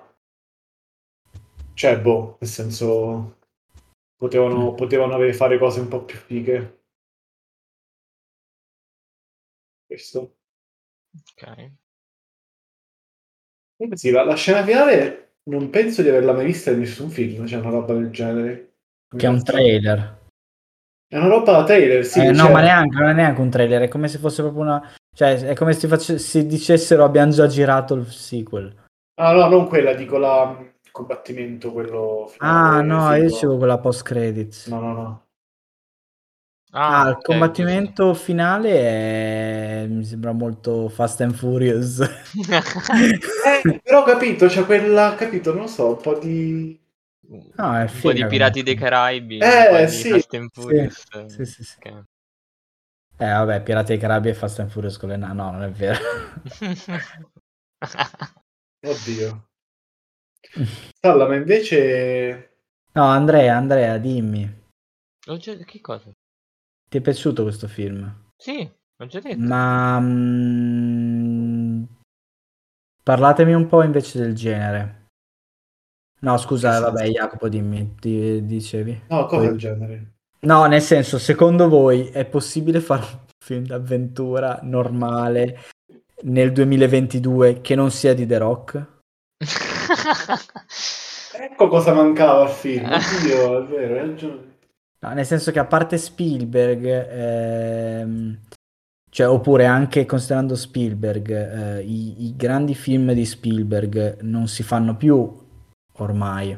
Cioè, 1.75 2.01
boh, 2.01 2.37
nel 2.41 2.51
senso... 2.51 3.37
Potevano, 4.23 4.71
mm. 4.71 4.77
potevano 4.77 5.15
avere, 5.15 5.33
fare 5.33 5.59
cose 5.59 5.81
un 5.81 5.89
po' 5.89 6.05
più 6.05 6.17
fighe. 6.17 6.83
Questo. 9.85 10.37
Ok. 11.35 11.73
Sì, 13.95 14.11
la, 14.13 14.23
la 14.23 14.37
scena 14.37 14.63
finale 14.63 15.39
non 15.51 15.71
penso 15.71 16.03
di 16.03 16.09
averla 16.09 16.33
mai 16.35 16.45
vista 16.45 16.71
in 16.71 16.79
nessun 16.79 17.11
film, 17.11 17.47
c'è 17.47 17.57
una 17.57 17.71
roba 17.71 17.95
del 17.95 18.11
genere. 18.11 18.75
Che 19.09 19.27
è 19.27 19.29
un 19.29 19.43
trailer. 19.43 20.21
È 21.09 21.17
una 21.17 21.27
roba 21.27 21.51
da 21.51 21.65
trailer, 21.65 22.05
sì. 22.05 22.21
Eh, 22.21 22.31
no, 22.31 22.45
cioè 22.45 22.53
ma 22.53 22.61
neanche, 22.61 22.97
non 22.97 23.09
è 23.09 23.13
neanche 23.15 23.41
un 23.41 23.51
trailer, 23.51 23.83
è 23.83 23.89
come 23.89 24.07
se 24.07 24.19
fosse 24.19 24.43
proprio 24.43 24.63
una... 24.63 24.95
Cioè, 25.13 25.41
è 25.41 25.55
come 25.57 25.73
se 25.73 25.89
face... 25.89 26.21
si 26.21 26.47
dicessero 26.47 27.03
abbiamo 27.03 27.33
già 27.33 27.49
girato 27.49 27.95
il 27.95 28.07
sequel. 28.07 28.73
Ah 29.21 29.33
no, 29.33 29.49
non 29.49 29.67
quella, 29.67 29.95
dico 29.95 30.17
la 30.17 30.57
combattimento, 30.93 31.73
quello... 31.73 32.29
Finale, 32.31 32.77
ah 32.77 32.81
no, 32.83 33.15
io 33.17 33.29
dicevo 33.29 33.57
quella 33.57 33.79
post 33.79 34.03
credits. 34.03 34.69
No, 34.69 34.81
no, 34.81 34.93
no. 34.93 35.27
Ah, 36.75 37.03
ah 37.03 37.09
il 37.11 37.19
combattimento 37.21 38.15
sì. 38.15 38.23
finale 38.23 38.71
è... 38.71 39.87
mi 39.89 40.05
sembra 40.05 40.33
molto 40.33 40.89
Fast 40.89 41.21
and 41.21 41.35
Furious. 41.35 42.01
eh, 42.01 43.81
però 43.83 44.01
ho 44.01 44.05
capito, 44.05 44.47
c'è 44.47 44.53
cioè 44.53 44.65
quella, 44.65 45.15
capito, 45.17 45.53
non 45.53 45.69
so, 45.69 45.89
un 45.89 46.01
po' 46.01 46.19
di 46.19 46.81
No, 47.57 47.77
è 47.77 47.83
un 47.83 48.01
po' 48.01 48.13
di 48.13 48.27
Pirati 48.27 48.63
dei 48.63 48.75
Caraibi, 48.75 49.39
eh, 49.39 49.87
sì. 49.89 50.11
Fast 50.11 50.35
and 50.35 50.51
Furious. 50.53 51.05
Sì, 51.27 51.47
sì, 51.47 51.65
sì, 51.65 51.77
okay. 51.79 52.03
Eh, 53.17 53.31
vabbè, 53.31 53.63
Pirati 53.63 53.93
dei 53.93 53.99
Caraibi 53.99 54.29
e 54.29 54.35
Fast 54.35 54.61
and 54.61 54.71
Furious 54.71 54.99
con 54.99 55.09
le 55.09 55.17
na- 55.17 55.33
no, 55.33 55.51
non 55.51 55.63
è 55.63 55.71
vero. 55.71 55.99
Oddio. 58.85 59.47
Salla, 61.01 61.27
ma 61.27 61.37
invece... 61.37 62.57
No, 62.93 63.05
Andrea, 63.05 63.57
Andrea, 63.57 63.99
dimmi. 63.99 64.61
Già... 65.39 65.57
Che 65.57 65.81
cosa? 65.81 66.11
Ti 66.89 66.99
è 66.99 67.01
piaciuto 67.01 67.43
questo 67.43 67.69
film? 67.69 68.31
Sì, 68.37 68.71
ho 68.99 69.07
già 69.07 69.21
detto. 69.21 69.39
Ma... 69.39 69.99
Mh... 69.99 71.87
Parlatemi 73.03 73.55
un 73.55 73.67
po' 73.67 73.83
invece 73.83 74.19
del 74.19 74.35
genere. 74.35 75.07
No, 76.21 76.37
scusa, 76.37 76.79
vabbè, 76.79 77.09
Jacopo, 77.09 77.49
dimmi, 77.49 77.97
ti 77.99 78.45
dicevi. 78.45 79.03
No, 79.09 79.27
cosa 79.27 79.49
del 79.49 79.59
genere? 79.59 80.13
No, 80.41 80.67
nel 80.67 80.83
senso, 80.83 81.19
secondo 81.19 81.69
voi 81.69 82.09
è 82.09 82.25
possibile 82.25 82.81
fare 82.81 83.03
un 83.03 83.19
film 83.45 83.67
d'avventura 83.67 84.61
normale 84.63 85.61
nel 86.23 86.53
2022 86.53 87.61
che 87.61 87.75
non 87.75 87.91
sia 87.91 88.15
di 88.15 88.27
The 88.27 88.39
Rock? 88.39 88.87
Ecco 91.39 91.69
cosa 91.69 91.93
mancava 91.93 92.43
al 92.43 92.51
film. 92.51 92.85
Oddio, 92.85 93.63
è 93.63 93.67
vero, 93.67 93.95
hai 93.95 94.01
ragione. 94.09 94.51
No, 95.01 95.13
nel 95.15 95.27
senso 95.27 95.51
che 95.51 95.59
a 95.59 95.65
parte 95.65 95.99
Spielberg, 95.99 96.87
ehm, 96.87 98.39
cioè, 99.11 99.29
oppure 99.29 99.67
anche 99.67 100.07
considerando 100.07 100.55
Spielberg, 100.55 101.31
eh, 101.31 101.83
i, 101.83 102.27
i 102.27 102.37
grandi 102.37 102.75
film 102.75 103.13
di 103.13 103.27
Spielberg 103.27 104.21
non 104.21 104.47
si 104.47 104.63
fanno 104.63 104.97
più 104.97 105.41
ormai. 105.99 106.57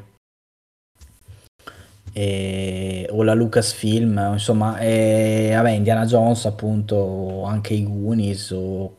E, 2.12 3.08
o 3.10 3.22
la 3.22 3.34
Lucasfilm, 3.34 4.32
insomma, 4.32 4.78
e, 4.78 5.52
vabbè, 5.54 5.70
Indiana 5.70 6.04
Jones 6.04 6.44
appunto, 6.44 6.94
o 6.96 7.44
anche 7.44 7.74
i 7.74 7.82
Goonies 7.82 8.50
o 8.50 8.98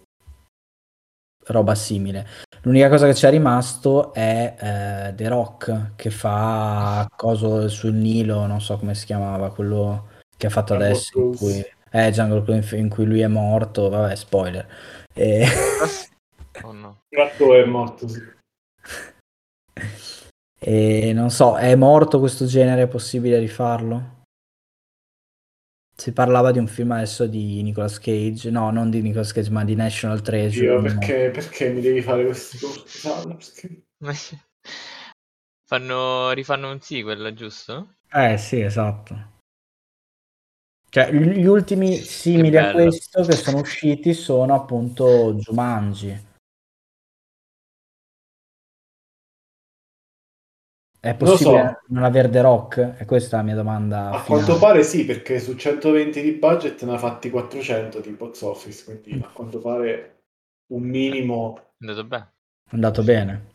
roba 1.46 1.76
simile. 1.76 2.28
L'unica 2.66 2.90
cosa 2.90 3.06
che 3.06 3.14
c'è 3.14 3.30
rimasto 3.30 4.12
è 4.12 4.56
eh, 4.60 5.16
The 5.16 5.28
Rock 5.28 5.92
che 5.96 6.10
fa 6.10 7.08
coso 7.16 7.70
sul 7.70 7.94
Nilo, 7.94 8.48
non 8.48 8.60
so 8.60 8.78
come 8.80 8.96
si 8.96 9.06
chiamava, 9.06 9.52
quello 9.52 10.08
che 10.36 10.48
ha 10.48 10.50
fatto 10.50 10.74
Jungle 10.74 10.90
adesso, 10.90 11.20
in 11.20 11.36
cui, 11.36 11.66
eh, 11.92 12.12
Jungle 12.12 12.42
Cruise, 12.42 12.76
in 12.76 12.90
cui 12.90 13.06
lui 13.06 13.22
è 13.22 13.28
morto, 13.28 13.90
vabbè, 13.90 14.16
spoiler. 14.16 14.68
E... 15.14 15.46
oh 16.64 16.72
no. 16.72 17.02
è 17.54 17.66
morto, 17.66 18.08
sì. 18.08 18.34
E 20.58 21.14
non 21.14 21.30
so, 21.30 21.58
è 21.58 21.76
morto 21.76 22.18
questo 22.18 22.48
genere, 22.48 22.82
è 22.82 22.88
possibile 22.88 23.38
rifarlo? 23.38 24.14
Si 25.98 26.12
parlava 26.12 26.52
di 26.52 26.60
un 26.60 26.68
film 26.68 26.92
adesso 26.92 27.26
di 27.26 27.64
Nicolas 27.64 28.00
Cage, 28.00 28.50
no, 28.50 28.70
non 28.70 28.90
di 28.90 29.02
Nicolas 29.02 29.32
Cage, 29.32 29.50
ma 29.50 29.64
di 29.64 29.76
National 29.76 30.22
Treasure. 30.22 30.66
Io 30.66 30.82
perché, 30.82 31.30
perché 31.34 31.70
mi 31.70 31.80
devi 31.80 32.02
fare 32.02 32.26
queste 32.26 32.58
cose? 32.60 32.90
Fanno, 35.68 36.32
rifanno 36.32 36.70
un 36.70 36.80
sequel, 36.82 37.34
giusto? 37.34 37.96
Eh 38.12 38.38
sì, 38.38 38.60
esatto. 38.60 39.34
Cioè, 40.90 41.12
gli 41.12 41.46
ultimi 41.46 41.96
simili 41.96 42.56
a 42.56 42.72
questo 42.72 43.24
che 43.24 43.34
sono 43.34 43.60
usciti 43.60 44.14
sono 44.14 44.54
appunto 44.54 45.34
Jumanji. 45.34 46.34
È 51.06 51.16
Non 51.20 51.30
lo 51.30 51.38
so. 51.38 51.44
possibile 51.44 51.82
non 51.90 52.04
aver 52.04 52.30
The 52.30 52.42
Rock? 52.42 52.96
E 52.98 53.06
questa 53.06 53.36
è 53.36 53.40
la 53.40 53.46
mia 53.46 53.56
domanda 53.56 54.10
A 54.10 54.20
finale. 54.22 54.26
quanto 54.26 54.58
pare 54.58 54.82
sì, 54.84 55.06
perché 55.06 55.40
su 55.40 55.56
120 55.56 56.20
di 56.20 56.32
budget 56.32 56.84
ne 56.84 56.94
ha 56.94 56.98
fatti 56.98 57.30
400 57.30 58.00
di 58.00 58.10
box 58.10 58.42
office, 58.42 58.84
quindi 58.86 59.24
a 59.24 59.30
quanto 59.32 59.60
pare 59.60 60.24
un 60.74 60.82
minimo... 60.82 61.60
È 61.78 61.86
andato 61.86 62.04
bene. 62.06 62.32
È 62.70 62.74
andato 62.74 63.04
bene. 63.04 63.46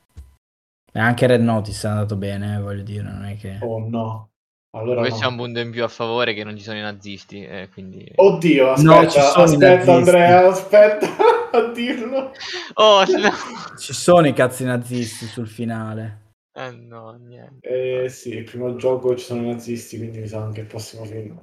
E 0.93 0.99
anche 1.01 1.27
Red 1.27 1.43
Notice 1.43 1.87
è 1.87 1.91
andato 1.91 2.15
bene, 2.15 2.55
eh, 2.57 2.61
voglio 2.61 2.83
dire, 2.85 3.03
non 3.03 3.25
è 3.25 3.37
che... 3.37 3.59
Oh 3.63 3.85
no. 3.89 4.29
Allora 4.77 5.01
Poi 5.01 5.11
c'è 5.11 5.27
un 5.27 5.35
no. 5.35 5.43
punto 5.43 5.59
in 5.59 5.71
più 5.73 5.83
a 5.83 5.89
favore 5.89 6.33
che 6.33 6.45
non 6.45 6.57
ci 6.57 6.63
sono 6.63 6.79
i 6.79 6.83
nazisti, 6.83 7.45
eh, 7.45 7.69
quindi... 7.73 8.09
Oddio, 8.15 8.77
No, 8.83 8.99
aspetta, 8.99 9.41
i 9.41 9.43
aspetta. 9.43 9.93
Andrea, 9.95 10.47
aspetta 10.49 11.07
a 11.51 11.73
dirlo. 11.73 12.31
Oh, 12.75 13.01
no! 13.01 13.77
Ci 13.77 13.93
sono 13.93 14.29
i 14.29 14.33
cazzi 14.33 14.63
nazisti 14.65 15.27
sul 15.27 15.49
finale. 15.49 16.20
Eh 16.55 16.71
no, 16.73 17.17
niente. 17.19 17.63
Eh 17.63 18.11
sì, 18.11 18.35
il 18.35 18.45
primo 18.45 18.77
gioco 18.77 19.17
ci 19.17 19.25
sono 19.25 19.41
i 19.41 19.47
nazisti, 19.47 19.97
quindi 19.97 20.19
mi 20.19 20.29
sa 20.29 20.43
anche 20.43 20.61
il 20.61 20.67
prossimo 20.67 21.07
film. 21.07 21.41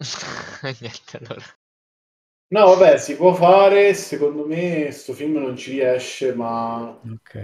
niente, 0.80 1.16
allora. 1.18 1.44
No, 2.54 2.74
vabbè, 2.74 2.96
si 2.96 3.16
può 3.16 3.34
fare, 3.34 3.92
secondo 3.92 4.46
me 4.46 4.90
sto 4.92 5.12
film 5.12 5.34
non 5.36 5.56
ci 5.58 5.72
riesce, 5.72 6.34
ma... 6.34 6.98
Ok. 7.04 7.36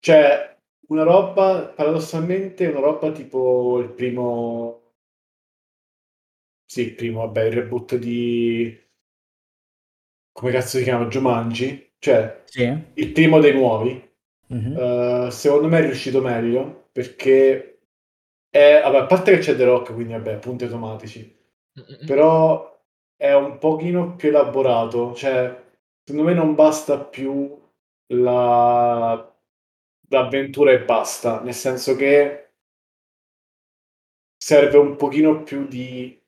Cioè, 0.00 0.58
una 0.88 1.04
roba, 1.04 1.72
paradossalmente, 1.74 2.66
una 2.66 2.80
roba 2.80 3.12
tipo 3.12 3.78
il 3.80 3.88
primo... 3.90 4.92
Sì, 6.64 6.80
il 6.86 6.94
primo, 6.94 7.20
vabbè, 7.20 7.42
il 7.44 7.52
reboot 7.52 7.96
di... 7.96 8.74
Come 10.32 10.50
cazzo 10.50 10.78
si 10.78 10.82
chiama? 10.82 11.06
Jumanji? 11.06 11.92
Cioè, 12.00 12.44
Sì? 12.44 12.66
il 12.94 13.12
primo 13.12 13.38
dei 13.38 13.52
nuovi. 13.52 14.09
Mhm. 14.52 14.76
Eh, 14.76 15.30
secondo 15.30 15.68
me 15.68 15.78
è 15.78 15.82
riuscito 15.82 16.20
meglio, 16.20 16.88
perché... 16.92 17.66
È, 18.50 18.80
vabbè, 18.82 18.96
a 18.98 19.06
parte 19.06 19.32
che 19.32 19.38
c'è 19.38 19.54
The 19.56 19.64
Rock, 19.64 19.92
quindi 19.94 20.12
vabbè, 20.12 20.38
punti 20.38 20.64
automatici. 20.64 21.38
però 22.06 22.68
è 23.16 23.32
un 23.34 23.58
pochino 23.58 24.16
più 24.16 24.30
elaborato, 24.30 25.14
cioè 25.14 25.62
secondo 26.04 26.28
me 26.28 26.34
non 26.34 26.54
basta 26.56 26.98
più 27.00 27.58
la... 28.14 29.34
l'avventura 30.10 30.72
e 30.72 30.84
basta, 30.84 31.40
nel 31.42 31.54
senso 31.54 31.96
che 31.96 32.50
serve 34.38 34.76
un 34.78 34.96
pochino 34.96 35.44
più 35.44 35.68
di, 35.68 36.20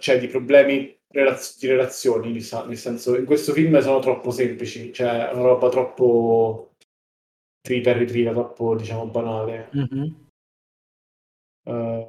cioè 0.00 0.18
di 0.18 0.26
problemi 0.26 0.99
relaz- 1.12 1.58
di 1.58 1.66
relazioni, 1.66 2.32
nel 2.32 2.76
senso 2.76 3.16
in 3.16 3.24
questo 3.24 3.52
film 3.52 3.78
sono 3.80 3.98
troppo 3.98 4.30
semplici, 4.30 4.92
cioè 4.92 5.28
è 5.28 5.32
una 5.32 5.42
roba 5.48 5.68
troppo 5.68 6.72
trita 7.60 7.90
e 7.90 7.92
ritrita, 7.94 8.32
troppo 8.32 8.76
diciamo 8.76 9.06
banale. 9.06 9.68
Mhm. 9.72 10.28
Eh, 11.64 12.08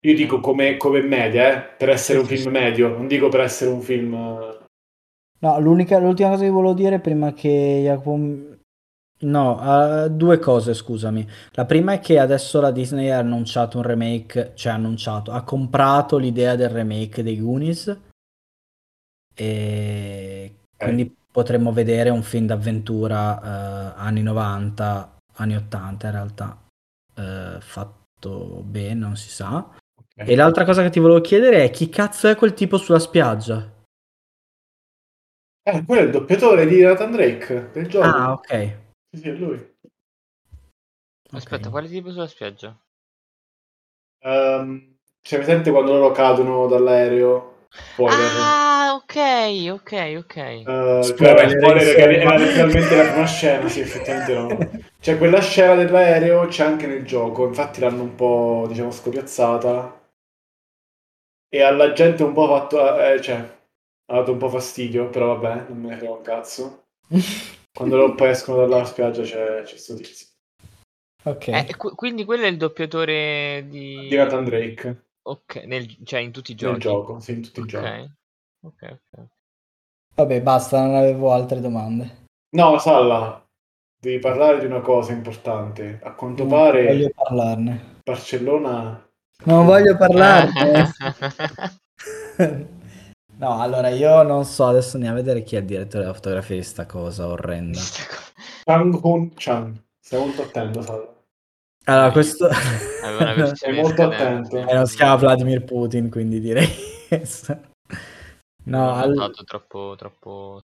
io 0.00 0.14
dico 0.14 0.40
come, 0.40 0.76
come 0.76 1.02
media, 1.02 1.72
eh, 1.72 1.76
per 1.76 1.90
essere 1.90 2.18
un 2.18 2.26
film 2.26 2.50
medio, 2.52 2.88
non 2.88 3.06
dico 3.08 3.28
per 3.28 3.40
essere 3.40 3.70
un 3.70 3.80
film... 3.80 4.14
eh, 4.14 4.66
No, 5.40 5.60
l'unica, 5.60 5.98
l'ultima 5.98 6.30
cosa 6.30 6.42
che 6.42 6.50
volevo 6.50 6.74
dire 6.74 7.00
prima 7.00 7.32
che 7.32 7.80
Jacopo... 7.82 8.56
No, 9.20 10.04
eh, 10.04 10.10
due 10.10 10.38
cose, 10.38 10.74
scusami. 10.74 11.26
La 11.52 11.64
prima 11.64 11.94
è 11.94 12.00
che 12.00 12.20
adesso 12.20 12.60
la 12.60 12.70
Disney 12.70 13.08
ha 13.10 13.18
annunciato 13.18 13.78
un 13.78 13.82
remake, 13.82 14.52
cioè 14.54 14.72
ha 14.72 14.76
annunciato, 14.76 15.32
ha 15.32 15.42
comprato 15.42 16.18
l'idea 16.18 16.54
del 16.54 16.68
remake 16.68 17.24
dei 17.24 17.40
Goonies 17.40 17.98
e 19.34 20.54
quindi 20.76 21.16
potremmo 21.30 21.72
vedere 21.72 22.10
un 22.10 22.22
film 22.22 22.46
d'avventura 22.46 23.40
eh, 23.40 23.92
anni 23.96 24.22
90, 24.22 25.16
anni 25.34 25.56
80 25.56 26.06
in 26.06 26.12
realtà, 26.12 26.62
eh, 27.14 27.56
fatto 27.60 28.62
bene, 28.64 28.94
non 28.94 29.16
si 29.16 29.30
sa. 29.30 29.74
E 30.14 30.34
l'altra 30.36 30.64
cosa 30.64 30.82
che 30.82 30.90
ti 30.90 31.00
volevo 31.00 31.20
chiedere 31.20 31.64
è 31.64 31.70
chi 31.70 31.88
cazzo 31.88 32.28
è 32.28 32.36
quel 32.36 32.54
tipo 32.54 32.76
sulla 32.76 32.98
spiaggia? 32.98 33.68
Eh, 35.62 35.84
quello 35.84 36.00
è 36.00 36.04
il 36.04 36.10
doppiatore 36.10 36.66
di 36.66 36.82
Nathan 36.82 37.10
Drake 37.10 37.70
del 37.72 37.88
gioco. 37.88 38.06
Ah, 38.06 38.32
ok. 38.32 38.86
Sì, 39.10 39.20
sì, 39.20 39.28
è 39.28 39.32
lui. 39.32 39.76
Aspetta, 41.30 41.66
Ok. 41.66 41.70
quale 41.70 41.88
tipo 41.88 42.10
sulla 42.10 42.26
spiaggia? 42.26 42.76
Ehm, 44.20 44.96
c'è 45.22 45.36
presente 45.36 45.70
quando 45.70 45.92
loro 45.92 46.12
cadono 46.12 46.66
dall'aereo? 46.66 47.66
Spoiler. 47.70 48.18
Ah, 48.18 48.94
ok, 48.94 49.16
ok, 49.72 50.14
ok. 50.18 50.36
Eh, 50.36 51.00
Spoiler, 51.02 51.50
spoiler, 51.50 51.50
spoiler 51.50 51.94
che 51.94 52.02
era 52.20 52.36
letteralmente 52.36 52.96
la 52.96 53.10
prima 53.10 53.26
scena, 53.26 53.68
sì, 53.68 53.80
effettivamente 53.80 54.34
no. 54.34 54.58
C'è 55.00 55.16
quella 55.16 55.40
scena 55.40 55.74
dell'aereo, 55.74 56.46
c'è 56.48 56.64
anche 56.64 56.86
nel 56.86 57.04
gioco, 57.04 57.46
infatti 57.46 57.80
l'hanno 57.80 58.02
un 58.02 58.14
po', 58.14 58.64
diciamo, 58.68 58.90
scopiazzata. 58.90 59.96
E 61.50 61.62
alla 61.62 61.92
gente 61.92 62.22
un 62.24 62.32
po' 62.32 62.46
fatto, 62.48 62.98
eh, 63.00 63.20
cioè, 63.22 63.36
ha 63.36 64.14
dato 64.14 64.32
un 64.32 64.38
po' 64.38 64.48
fastidio, 64.48 65.08
però 65.08 65.36
vabbè, 65.36 65.68
non 65.68 65.78
me 65.80 65.88
ne 65.90 65.96
frega 65.96 66.12
un 66.12 66.22
cazzo. 66.22 66.84
Quando 67.78 67.96
loro 67.96 68.14
poi 68.16 68.30
escono 68.30 68.66
dalla 68.66 68.84
spiaggia 68.84 69.22
c'è, 69.22 69.62
c'è 69.62 69.76
sto 69.76 69.94
tizio. 69.94 70.26
Ok. 71.22 71.46
Eh, 71.46 71.76
qu- 71.76 71.94
quindi 71.94 72.24
quello 72.24 72.42
è 72.42 72.48
il 72.48 72.56
doppiatore 72.56 73.66
di... 73.68 74.08
Di 74.08 74.16
Nathan 74.16 74.42
Drake, 74.44 75.04
Ok, 75.22 75.62
nel- 75.64 75.96
cioè 76.02 76.18
in 76.18 76.32
tutti 76.32 76.50
i 76.50 76.54
giochi. 76.56 76.72
nel 76.72 76.80
gioco, 76.80 77.20
sì, 77.20 77.34
in 77.34 77.42
tutti 77.42 77.60
i 77.60 77.66
giochi. 77.66 77.86
Ok. 77.86 78.10
Ok, 78.62 78.98
ok. 79.12 79.26
Vabbè, 80.16 80.42
basta, 80.42 80.82
non 80.84 80.96
avevo 80.96 81.30
altre 81.30 81.60
domande. 81.60 82.24
No, 82.56 82.76
Salla, 82.78 83.46
devi 84.00 84.18
parlare 84.18 84.58
di 84.58 84.66
una 84.66 84.80
cosa 84.80 85.12
importante. 85.12 86.00
A 86.02 86.14
quanto 86.14 86.42
Non 86.42 86.50
pare 86.58 86.84
voglio 86.84 87.10
parlarne. 87.14 88.00
Barcellona... 88.02 89.08
Non 89.44 89.66
voglio 89.66 89.96
parlarne. 89.96 90.90
No, 93.38 93.60
allora 93.60 93.88
io 93.88 94.22
non 94.22 94.44
so, 94.44 94.66
adesso 94.66 94.96
andiamo 94.96 95.16
a 95.16 95.20
vedere 95.22 95.44
chi 95.44 95.54
è 95.54 95.60
il 95.60 95.64
direttore 95.64 96.02
della 96.02 96.14
fotografia 96.14 96.56
di 96.56 96.62
sta 96.64 96.86
cosa 96.86 97.28
orrenda. 97.28 97.78
Chang 98.64 98.98
Hun 99.00 99.32
Chan. 99.34 99.80
Stai 100.00 100.18
molto 100.18 100.42
attento, 100.42 100.82
Salla. 100.82 101.14
Allora, 101.84 102.10
questo... 102.10 102.48
Versione 102.48 103.54
Stai 103.54 103.72
molto 103.74 104.02
attento. 104.02 104.58
Eh, 104.58 104.74
non 104.74 104.86
si 104.86 104.96
chiama 104.96 105.14
Vladimir 105.14 105.62
Putin, 105.64 106.10
quindi 106.10 106.40
direi. 106.40 106.68
No, 108.68 108.78
Non 108.80 108.90
ho 108.90 108.94
al- 108.96 109.14
notato 109.14 109.44
troppo, 109.44 109.94
troppo. 109.96 110.60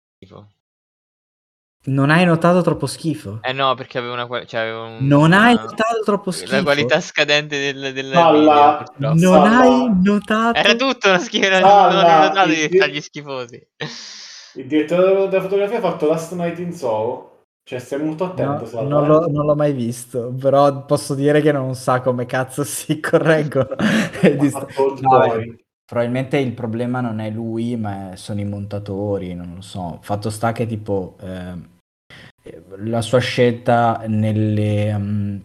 Non 1.85 2.09
hai 2.09 2.25
notato 2.25 2.61
troppo 2.61 2.85
schifo? 2.85 3.39
Eh 3.41 3.53
no, 3.53 3.73
perché 3.75 3.97
aveva 3.97 4.13
una... 4.13 4.27
qua- 4.27 4.45
Cioè, 4.45 4.59
aveva 4.61 4.83
un- 4.83 4.97
Non 5.07 5.31
hai 5.33 5.55
notato 5.55 6.01
troppo 6.03 6.31
schifo? 6.31 6.55
La 6.55 6.63
qualità 6.63 6.99
scadente 6.99 7.57
del, 7.59 7.93
del 7.93 8.05
video. 8.09 8.83
Non 8.97 9.17
Salla. 9.17 9.57
hai 9.59 9.89
notato... 10.03 10.57
Era 10.59 10.75
tutto 10.75 11.07
una 11.09 11.19
schifo, 11.19 11.49
non 11.49 11.61
Salla, 11.61 12.19
ho 12.19 12.27
notato 12.27 12.49
il 12.49 12.53
i 12.53 12.55
di- 12.61 12.67
dettagli 12.67 13.01
schifosi. 13.01 13.67
Il 14.55 14.67
direttore 14.67 15.27
della 15.29 15.41
fotografia 15.41 15.77
ha 15.77 15.81
fatto 15.81 16.07
Last 16.07 16.33
Night 16.33 16.59
in 16.59 16.73
Soho. 16.73 17.27
Cioè, 17.63 17.77
stai 17.79 18.01
molto 18.03 18.25
No, 18.25 18.31
attento, 18.31 18.65
Salla. 18.65 18.87
non 18.87 19.03
eh. 19.03 19.07
l'ho, 19.07 19.27
non 19.27 19.45
l'ho 19.45 19.55
mai 19.55 19.73
visto, 19.73 20.33
però 20.39 20.85
posso 20.85 21.13
dire 21.13 21.39
che 21.39 21.51
non 21.51 21.75
sa 21.75 22.01
come 22.01 22.25
cazzo 22.25 22.63
si 22.65 22.99
correggono. 22.99 23.67
No, 25.01 25.43
probabilmente 25.85 26.37
il 26.37 26.53
problema 26.53 26.99
non 26.99 27.19
è 27.19 27.29
lui, 27.29 27.75
ma 27.77 28.11
sono 28.15 28.39
i 28.39 28.45
montatori, 28.45 29.33
non 29.35 29.53
lo 29.55 29.61
so. 29.61 29.99
Fatto 30.01 30.29
sta 30.31 30.51
che 30.51 30.65
tipo 30.65 31.15
eh, 31.21 31.53
la 32.77 33.01
sua 33.01 33.19
scelta 33.19 34.03
nelle, 34.07 34.97
mm, 34.97 35.37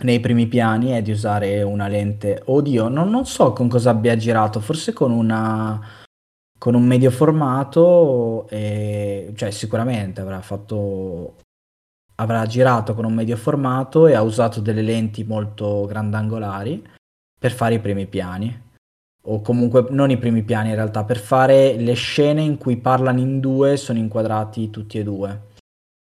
nei 0.00 0.20
primi 0.20 0.46
piani 0.46 0.90
è 0.90 1.02
di 1.02 1.10
usare 1.10 1.62
una 1.62 1.88
lente. 1.88 2.42
Oddio, 2.44 2.88
non, 2.88 3.10
non 3.10 3.26
so 3.26 3.52
con 3.52 3.68
cosa 3.68 3.90
abbia 3.90 4.16
girato, 4.16 4.60
forse 4.60 4.92
con 4.92 5.10
una 5.12 6.02
con 6.58 6.74
un 6.74 6.84
medio 6.84 7.10
formato, 7.10 8.46
e, 8.48 9.32
cioè 9.36 9.50
sicuramente 9.50 10.22
avrà 10.22 10.40
fatto 10.40 11.36
avrà 12.16 12.46
girato 12.46 12.94
con 12.94 13.04
un 13.04 13.12
medio 13.12 13.36
formato 13.36 14.06
e 14.06 14.14
ha 14.14 14.22
usato 14.22 14.60
delle 14.60 14.82
lenti 14.82 15.24
molto 15.24 15.84
grandangolari 15.86 16.82
per 17.38 17.52
fare 17.52 17.74
i 17.74 17.80
primi 17.80 18.06
piani. 18.06 18.62
O 19.26 19.40
comunque 19.40 19.86
non 19.90 20.10
i 20.10 20.18
primi 20.18 20.42
piani 20.42 20.70
in 20.70 20.74
realtà, 20.74 21.04
per 21.04 21.18
fare 21.18 21.76
le 21.76 21.94
scene 21.94 22.42
in 22.42 22.56
cui 22.58 22.76
parlano 22.76 23.20
in 23.20 23.40
due 23.40 23.76
sono 23.76 23.98
inquadrati 23.98 24.70
tutti 24.70 24.98
e 24.98 25.02
due. 25.02 25.52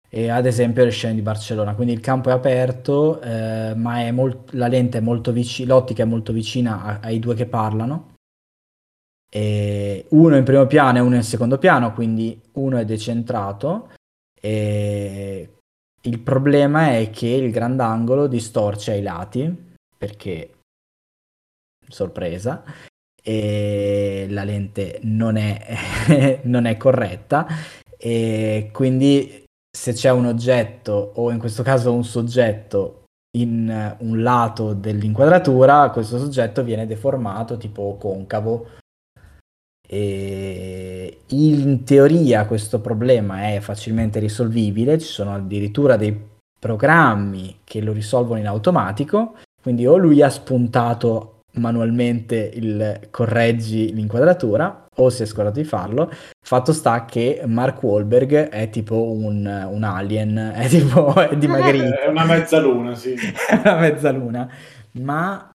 E 0.09 0.29
ad 0.29 0.45
esempio 0.45 0.83
le 0.83 0.89
scene 0.89 1.13
di 1.15 1.21
Barcellona. 1.21 1.75
Quindi 1.75 1.93
il 1.93 1.99
campo 1.99 2.29
è 2.29 2.33
aperto, 2.33 3.21
eh, 3.21 3.73
ma 3.75 3.99
è 4.01 4.11
molt- 4.11 4.53
la 4.53 4.67
lente 4.67 4.97
è 4.97 5.01
molto 5.01 5.31
vicina, 5.31 5.73
l'ottica 5.73 6.03
è 6.03 6.05
molto 6.07 6.33
vicina 6.33 6.83
a- 6.83 6.99
ai 7.01 7.19
due 7.19 7.35
che 7.35 7.45
parlano. 7.45 8.15
E 9.31 10.07
uno 10.09 10.35
in 10.35 10.43
primo 10.43 10.65
piano 10.65 10.97
e 10.97 11.01
uno 11.01 11.15
in 11.15 11.23
secondo 11.23 11.59
piano, 11.59 11.93
quindi 11.93 12.41
uno 12.53 12.77
è 12.77 12.85
decentrato. 12.85 13.91
E 14.41 15.49
il 16.01 16.19
problema 16.19 16.93
è 16.95 17.09
che 17.11 17.27
il 17.27 17.51
grandangolo 17.51 18.25
distorce 18.27 18.93
ai 18.93 19.03
lati, 19.03 19.67
perché 19.95 20.53
sorpresa, 21.87 22.63
e 23.21 24.25
la 24.29 24.43
lente 24.43 24.99
non 25.03 25.35
è, 25.35 26.39
non 26.45 26.65
è 26.65 26.77
corretta 26.77 27.45
e 27.97 28.69
quindi 28.71 29.43
se 29.79 29.93
c'è 29.93 30.11
un 30.11 30.25
oggetto 30.25 31.13
o 31.15 31.31
in 31.31 31.39
questo 31.39 31.63
caso 31.63 31.93
un 31.93 32.03
soggetto 32.03 33.03
in 33.37 33.95
un 33.99 34.21
lato 34.21 34.73
dell'inquadratura, 34.73 35.89
questo 35.91 36.19
soggetto 36.19 36.63
viene 36.63 36.85
deformato 36.85 37.55
tipo 37.55 37.95
concavo. 37.97 38.67
E 39.87 41.19
in 41.27 41.85
teoria 41.85 42.45
questo 42.45 42.81
problema 42.81 43.53
è 43.53 43.61
facilmente 43.61 44.19
risolvibile, 44.19 44.99
ci 44.99 45.07
sono 45.07 45.33
addirittura 45.33 45.95
dei 45.95 46.27
programmi 46.59 47.59
che 47.63 47.79
lo 47.79 47.93
risolvono 47.93 48.39
in 48.39 48.47
automatico, 48.47 49.35
quindi 49.61 49.87
o 49.87 49.95
lui 49.95 50.21
ha 50.21 50.29
spuntato 50.29 51.39
manualmente 51.53 52.51
il 52.53 53.07
correggi 53.09 53.93
l'inquadratura 53.93 54.87
o 54.99 55.09
si 55.09 55.23
è 55.23 55.25
scordato 55.25 55.59
di 55.59 55.65
farlo. 55.65 56.11
Fatto 56.45 56.73
sta 56.73 57.05
che 57.05 57.41
Mark 57.45 57.81
Wahlberg 57.81 58.49
è 58.49 58.69
tipo 58.69 59.11
un, 59.11 59.45
un 59.69 59.83
alien, 59.83 60.53
è 60.55 60.67
tipo 60.67 61.13
è 61.15 61.35
dimagrito. 61.35 61.99
È 61.99 62.07
una 62.07 62.25
mezzaluna, 62.25 62.95
sì. 62.95 63.15
è 63.49 63.55
una 63.55 63.77
mezzaluna, 63.77 64.51
ma 64.93 65.49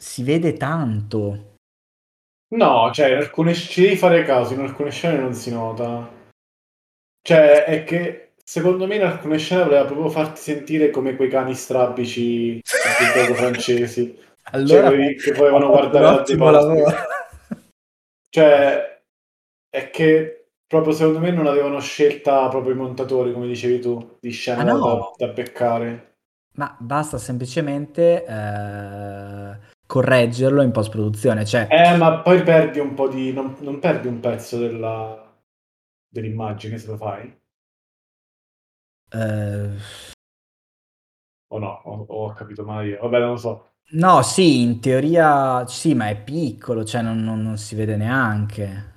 si 0.00 0.22
vede 0.22 0.54
tanto. 0.54 1.48
No, 2.52 2.90
cioè, 2.92 3.10
in 3.10 3.18
alcune 3.18 3.54
ci 3.54 3.82
devi 3.82 3.96
fare 3.96 4.24
caso, 4.24 4.54
in 4.54 4.60
alcune 4.60 4.90
scene 4.90 5.18
non 5.18 5.34
si 5.34 5.52
nota. 5.52 6.08
Cioè, 7.22 7.64
è 7.64 7.84
che 7.84 8.32
secondo 8.42 8.86
me 8.86 8.96
in 8.96 9.04
alcune 9.04 9.38
scene 9.38 9.62
voleva 9.62 9.84
proprio 9.84 10.08
farti 10.08 10.40
sentire 10.40 10.90
come 10.90 11.14
quei 11.14 11.28
cani 11.28 11.54
strabici 11.54 12.60
francesi. 13.34 14.18
Allora, 14.52 14.88
cioè, 14.88 15.14
che 15.14 15.32
volevano 15.32 15.68
guardare 15.68 16.06
un 16.06 16.12
ottimo 16.14 16.50
lavoro. 16.50 16.92
Cioè, 18.30 19.02
è 19.68 19.90
che 19.90 20.50
proprio 20.66 20.92
secondo 20.92 21.18
me 21.20 21.30
non 21.30 21.46
avevano 21.46 21.80
scelta 21.80 22.48
proprio 22.48 22.74
i 22.74 22.76
montatori, 22.76 23.32
come 23.32 23.46
dicevi 23.46 23.80
tu, 23.80 24.16
di 24.20 24.30
scena 24.30 24.62
Ah, 24.62 24.64
no. 24.64 24.80
da, 25.16 25.26
da 25.26 25.32
beccare. 25.32 26.16
Ma 26.56 26.76
basta 26.78 27.16
semplicemente 27.18 28.24
eh, 28.24 29.58
correggerlo 29.86 30.62
in 30.62 30.70
post-produzione. 30.72 31.44
Cioè, 31.44 31.68
Eh, 31.70 31.96
ma 31.96 32.20
poi 32.20 32.42
perdi 32.42 32.80
un 32.80 32.92
po' 32.94 33.08
di... 33.08 33.32
non, 33.32 33.56
non 33.60 33.78
perdi 33.78 34.08
un 34.08 34.20
pezzo 34.20 34.58
della, 34.58 35.34
dell'immagine 36.08 36.76
se 36.78 36.86
lo 36.88 36.96
fai? 36.98 37.34
eh, 39.12 39.78
O 41.54 41.58
no? 41.64 41.72
O, 41.84 41.92
o 42.08 42.24
ho 42.28 42.32
capito 42.32 42.64
male 42.64 42.88
io? 42.88 42.98
Vabbè, 43.02 43.18
non 43.20 43.30
lo 43.32 43.36
so. 43.36 43.69
No, 43.92 44.22
sì, 44.22 44.60
in 44.62 44.80
teoria 44.80 45.66
sì, 45.66 45.94
ma 45.94 46.08
è 46.08 46.16
piccolo, 46.22 46.84
cioè 46.84 47.02
non, 47.02 47.22
non- 47.22 47.42
non 47.42 47.56
si 47.58 47.74
vede 47.74 47.96
neanche. 47.96 48.88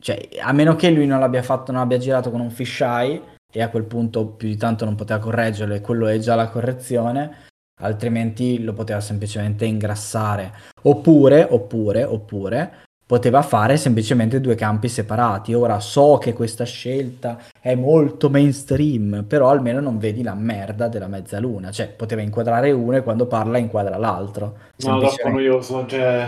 Cioè, 0.00 0.28
a 0.40 0.52
meno 0.52 0.74
che 0.74 0.90
lui 0.90 1.06
non 1.06 1.20
l'abbia 1.20 1.42
fatto, 1.42 1.70
non 1.70 1.80
abbia 1.80 1.98
girato 1.98 2.30
con 2.30 2.40
un 2.40 2.50
fisheye 2.50 3.36
e 3.52 3.62
a 3.62 3.68
quel 3.70 3.84
punto 3.84 4.26
più 4.34 4.48
di 4.48 4.56
tanto 4.56 4.84
non 4.84 4.96
poteva 4.96 5.20
correggerlo 5.20 5.74
e 5.74 5.80
quello 5.80 6.06
è 6.08 6.18
già 6.18 6.34
la 6.34 6.48
correzione, 6.48 7.48
altrimenti 7.80 8.62
lo 8.62 8.72
poteva 8.72 9.00
semplicemente 9.00 9.64
ingrassare. 9.64 10.52
Oppure, 10.82 11.46
oppure, 11.48 12.02
oppure, 12.02 12.84
poteva 13.12 13.42
fare 13.42 13.76
semplicemente 13.76 14.40
due 14.40 14.54
campi 14.54 14.88
separati. 14.88 15.52
Ora 15.52 15.80
so 15.80 16.16
che 16.16 16.32
questa 16.32 16.64
scelta 16.64 17.36
è 17.60 17.74
molto 17.74 18.30
mainstream, 18.30 19.26
però 19.28 19.50
almeno 19.50 19.80
non 19.80 19.98
vedi 19.98 20.22
la 20.22 20.32
merda 20.32 20.88
della 20.88 21.08
mezzaluna. 21.08 21.70
Cioè, 21.70 21.88
poteva 21.88 22.22
inquadrare 22.22 22.70
uno 22.70 22.96
e 22.96 23.02
quando 23.02 23.26
parla 23.26 23.58
inquadra 23.58 23.98
l'altro. 23.98 24.56
No, 24.76 24.98
troppo 24.98 25.28
noioso, 25.28 25.84
cioè... 25.84 26.26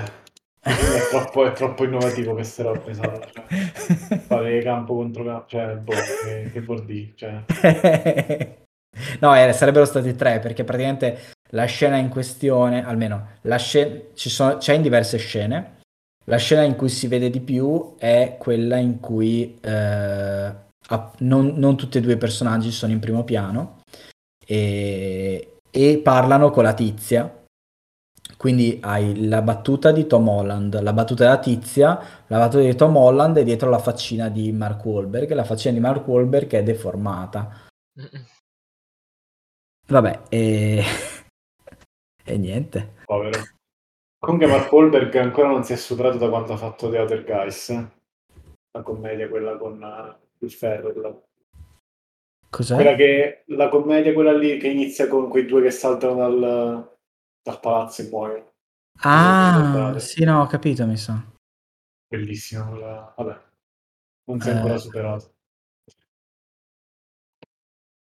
È 0.61 0.73
troppo, 1.09 1.47
è 1.47 1.53
troppo 1.53 1.85
innovativo 1.85 2.35
queste 2.35 2.63
robe, 2.63 2.95
cioè, 2.95 4.19
fare 4.19 4.63
campo 4.63 4.95
contro 4.95 5.25
campo, 5.25 5.45
cioè, 5.49 5.77
boh, 5.77 5.93
che, 5.93 6.51
che 6.53 6.61
vuol 6.61 6.85
dire, 6.85 7.13
cioè... 7.15 7.45
No, 9.21 9.35
eh, 9.35 9.53
sarebbero 9.53 9.87
stati 9.87 10.15
tre 10.15 10.39
perché 10.39 10.65
praticamente 10.65 11.19
la 11.51 11.65
scena 11.65 11.97
in 11.97 12.09
questione, 12.09 12.87
almeno 12.87 13.29
la 13.43 13.57
scena, 13.57 13.99
ci 14.15 14.29
sono, 14.29 14.59
c'è 14.59 14.75
in 14.75 14.83
diverse 14.83 15.17
scene. 15.19 15.74
La 16.25 16.37
scena 16.37 16.63
in 16.63 16.75
cui 16.75 16.89
si 16.89 17.07
vede 17.07 17.29
di 17.29 17.41
più 17.41 17.97
è 17.99 18.37
quella 18.39 18.77
in 18.77 18.99
cui 19.01 19.59
eh, 19.61 20.55
non, 21.19 21.53
non 21.57 21.77
tutti 21.77 21.99
e 21.99 22.01
due 22.01 22.15
i 22.15 22.19
personaggi 22.19 22.71
sono 22.71 22.93
in 22.93 23.01
primo 23.01 23.25
piano 23.25 23.81
e, 24.47 25.59
e 25.71 25.99
parlano 25.99 26.51
con 26.51 26.65
la 26.65 26.75
tizia. 26.75 27.43
Quindi 28.37 28.79
hai 28.83 29.27
la 29.27 29.43
battuta 29.43 29.93
di 29.93 30.07
Tom 30.07 30.29
Holland, 30.29 30.81
la 30.81 30.93
battuta 30.93 31.25
della 31.25 31.39
tizia, 31.39 31.99
la 32.27 32.39
battuta 32.39 32.63
di 32.63 32.75
Tom 32.75 32.97
Holland 32.97 33.37
e 33.39 33.45
dietro 33.45 33.71
la 33.71 33.79
faccina 33.79 34.29
di 34.29 34.51
Mark 34.53 34.85
Wahlberg. 34.85 35.31
La 35.33 35.45
faccina 35.45 35.75
di 35.75 35.81
Mark 35.81 36.07
Wahlberg 36.07 36.51
è 36.53 36.63
deformata. 36.63 37.69
Vabbè, 39.87 40.23
e... 40.29 40.83
e 42.25 42.39
niente. 42.39 42.95
Povero. 43.05 43.43
Comunque 44.25 44.47
Mark 44.47 44.73
Wahlberg 44.73 45.15
ancora 45.17 45.49
non 45.49 45.65
si 45.65 45.73
è 45.73 45.77
superato 45.77 46.19
da 46.19 46.29
quanto 46.29 46.53
ha 46.53 46.57
fatto 46.57 46.91
The 46.91 46.99
Other 46.99 47.25
Guys, 47.25 47.69
la 48.71 48.83
commedia 48.83 49.29
quella 49.29 49.57
con 49.57 49.83
eh, 49.83 50.17
il 50.45 50.51
ferro, 50.53 50.93
quella, 50.93 51.23
Cos'è? 52.51 52.75
quella 52.75 52.95
che, 52.95 53.45
la 53.49 53.69
commedia 53.69 54.13
quella 54.13 54.33
lì 54.33 54.59
che 54.59 54.69
inizia 54.69 55.09
con 55.09 55.29
quei 55.29 55.45
due 55.47 55.63
che 55.63 55.71
saltano 55.71 56.15
dal, 56.15 56.97
dal 57.43 57.61
palazzo 57.61 58.03
e 58.03 58.09
muoiono. 58.09 58.53
Ah, 59.01 59.95
sì, 59.99 60.23
no, 60.25 60.43
ho 60.43 60.47
capito, 60.47 60.87
mi 60.87 60.97
sa. 60.97 61.21
Bellissima 62.09 62.65
quella, 62.69 63.13
vabbè, 63.17 63.41
non 64.27 64.41
si 64.41 64.49
è 64.49 64.53
ancora 64.53 64.75
Eh. 64.75 64.79
superato. 64.79 65.33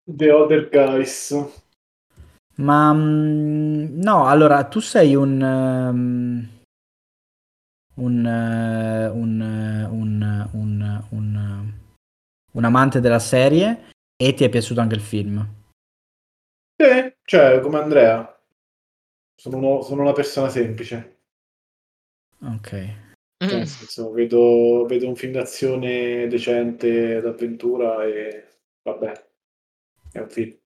The 0.10 0.32
Other 0.32 0.69
Guys. 0.69 1.65
Ma 2.58 2.93
mm, 2.93 4.02
no, 4.02 4.26
allora 4.28 4.63
tu 4.65 4.80
sei 4.80 5.15
un 5.15 5.41
ehm, 5.41 6.58
un, 7.98 8.26
eh, 8.26 9.08
un, 9.08 9.41
eh, 9.41 9.86
un, 9.86 10.50
un, 10.54 11.04
un, 11.10 11.74
un 12.52 12.63
amante 12.63 13.00
della 13.00 13.20
serie 13.20 13.91
e 14.15 14.34
ti 14.34 14.43
è 14.43 14.50
piaciuto 14.50 14.82
anche 14.82 14.96
il 14.96 15.02
film. 15.02 15.56
Sì, 16.76 17.15
cioè, 17.24 17.60
come 17.60 17.80
Andrea. 17.80 18.34
Sono, 19.36 19.58
uno- 19.58 19.82
sono 19.84 20.02
una 20.02 20.13
persona 20.13 20.50
semplice. 20.50 21.20
Ok. 22.41 23.06
Cioè, 23.38 23.58
nel 23.58 23.67
senso, 23.67 24.12
vedo, 24.12 24.86
vedo 24.88 25.08
un 25.08 25.15
film 25.15 25.34
d'azione 25.34 26.28
decente, 26.28 27.22
d'avventura 27.22 28.04
e 28.04 28.48
vabbè, 28.82 29.28
è 30.13 30.20
un 30.20 30.30
film. 30.30 30.58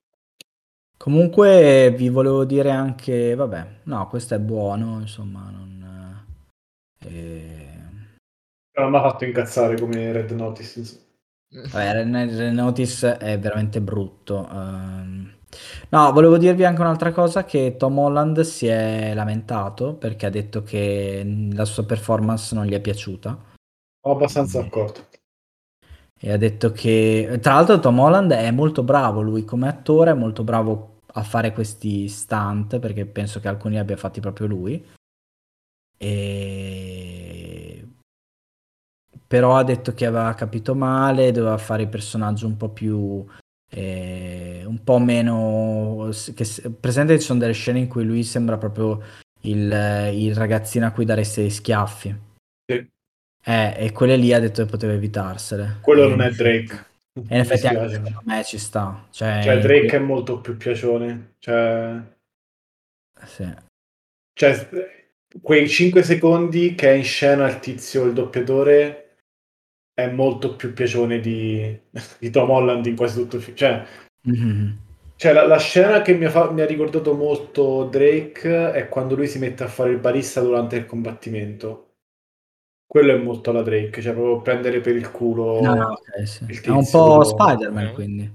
Comunque 1.01 1.91
vi 1.97 2.09
volevo 2.09 2.45
dire 2.45 2.69
anche, 2.69 3.33
vabbè, 3.33 3.79
no, 3.85 4.07
questo 4.07 4.35
è 4.35 4.39
buono, 4.39 4.99
insomma, 4.99 5.49
non... 5.49 6.25
eh, 6.99 7.69
Non 8.79 8.91
mi 8.91 8.97
ha 8.97 9.01
fatto 9.01 9.25
incazzare 9.25 9.79
come 9.79 10.11
Red 10.11 10.29
Notice. 10.29 10.81
Vabbè, 11.49 11.93
Red 11.93 12.13
Red 12.37 12.53
Notice 12.53 13.17
è 13.17 13.39
veramente 13.39 13.81
brutto. 13.81 14.47
ehm. 14.47 15.33
No, 15.89 16.11
volevo 16.11 16.37
dirvi 16.37 16.65
anche 16.65 16.81
un'altra 16.81 17.11
cosa, 17.11 17.45
che 17.45 17.77
Tom 17.77 17.97
Holland 17.97 18.41
si 18.41 18.67
è 18.67 19.13
lamentato 19.15 19.95
perché 19.95 20.27
ha 20.27 20.29
detto 20.29 20.61
che 20.61 21.49
la 21.51 21.65
sua 21.65 21.83
performance 21.83 22.53
non 22.53 22.65
gli 22.65 22.73
è 22.73 22.79
piaciuta. 22.79 23.43
Ho 24.05 24.11
abbastanza 24.11 24.61
d'accordo. 24.61 24.99
E 26.23 26.31
ha 26.31 26.37
detto 26.37 26.71
che, 26.71 27.39
tra 27.41 27.55
l'altro, 27.55 27.79
Tom 27.79 27.97
Holland 27.97 28.31
è 28.31 28.51
molto 28.51 28.83
bravo, 28.83 29.21
lui 29.21 29.43
come 29.43 29.67
attore 29.67 30.11
è 30.11 30.13
molto 30.13 30.43
bravo 30.43 30.90
a 31.13 31.24
fare 31.24 31.52
questi 31.52 32.08
stunt, 32.08 32.80
perché 32.80 33.06
penso 33.06 33.39
che 33.39 33.47
alcuni 33.47 33.74
li 33.74 33.80
abbia 33.80 33.97
fatti 33.97 34.19
proprio 34.19 34.47
lui. 34.47 34.86
E... 35.97 37.88
Però 39.28 39.56
ha 39.56 39.63
detto 39.63 39.93
che 39.93 40.06
aveva 40.06 40.34
capito 40.34 40.76
male, 40.76 41.32
doveva 41.32 41.58
fare 41.58 41.84
il 41.84 41.89
personaggio 41.89 42.47
un 42.47 42.58
po' 42.58 42.69
più... 42.69 43.26
eh, 43.69 44.63
un 44.65 44.84
po' 44.84 45.00
meno... 45.00 46.10
Che, 46.34 46.45
presente 46.80 47.19
ci 47.19 47.26
sono 47.26 47.39
delle 47.39 47.54
scene 47.54 47.80
in 47.80 47.88
cui 47.88 48.04
lui 48.04 48.24
sembra 48.24 48.58
proprio 48.58 49.02
il, 49.41 50.12
il 50.13 50.36
ragazzino 50.36 50.86
a 50.86 50.91
cui 50.91 51.06
daresti 51.06 51.41
dei 51.41 51.50
schiaffi. 51.50 52.19
Sì. 52.65 52.89
Eh, 53.43 53.74
e 53.78 53.91
quelle 53.91 54.17
lì 54.17 54.34
ha 54.34 54.39
detto 54.39 54.63
che 54.63 54.69
poteva 54.69 54.93
evitarsele. 54.93 55.78
Quello 55.82 56.04
E 56.04 56.10
non 56.10 56.21
è 56.21 56.32
Drake. 56.32 56.89
E 57.13 57.21
in 57.36 57.39
effetti 57.41 57.67
anche 57.67 57.89
secondo 57.89 58.21
me 58.24 58.43
ci 58.43 58.58
sta. 58.58 59.08
Cioè, 59.12 59.41
Cioè, 59.43 59.60
Drake 59.60 59.97
è 59.97 60.00
molto 60.00 60.39
più 60.39 60.56
piacione. 60.58 61.36
Cioè, 61.39 62.02
sì. 63.26 63.54
cioè, 64.34 64.69
quei 65.41 65.67
5 65.67 66.04
secondi 66.04 66.76
che 66.76 66.89
è 66.89 66.93
in 66.93 67.04
scena 67.04 67.47
il 67.47 67.60
tizio, 67.60 68.06
il 68.06 68.13
doppiatore, 68.13 69.17
è 69.93 70.08
molto 70.10 70.56
più 70.56 70.74
piacione 70.74 71.19
di, 71.19 71.78
di 72.19 72.30
Tom 72.30 72.50
Holland 72.50 72.86
in 72.86 72.95
quasi 72.95 73.19
tutto 73.19 73.36
il 73.38 73.41
film. 73.41 73.58
Cioè, 73.58 73.86
Mhm. 74.24 74.78
cioè, 75.15 75.34
la, 75.34 75.45
la 75.47 75.58
scena 75.60 76.02
che 76.04 76.13
mi 76.13 76.26
ha, 76.26 76.30
fa- 76.30 76.52
mi 76.52 76.62
ha 76.62 76.65
ricordato 76.65 77.13
molto 77.15 77.86
Drake 77.86 78.71
è 78.71 78.88
quando 78.88 79.15
lui 79.15 79.28
si 79.28 79.39
mette 79.39 79.63
a 79.63 79.67
fare 79.67 79.91
il 79.91 80.00
barista 80.00 80.41
durante 80.41 80.76
il 80.78 80.86
combattimento. 80.86 81.90
Quello 82.91 83.13
è 83.13 83.17
molto 83.17 83.51
alla 83.51 83.62
Drake, 83.62 84.01
cioè 84.01 84.12
proprio 84.12 84.41
prendere 84.41 84.82
per 84.82 84.97
il 84.97 85.10
culo 85.12 85.62
No, 85.62 85.75
no, 85.75 85.86
ok, 85.93 86.27
sì. 86.27 86.43
il 86.43 86.60
È 86.62 86.69
un 86.69 86.77
tizio. 86.80 86.91
po' 86.91 87.23
Spider-Man, 87.23 87.93
quindi. 87.93 88.30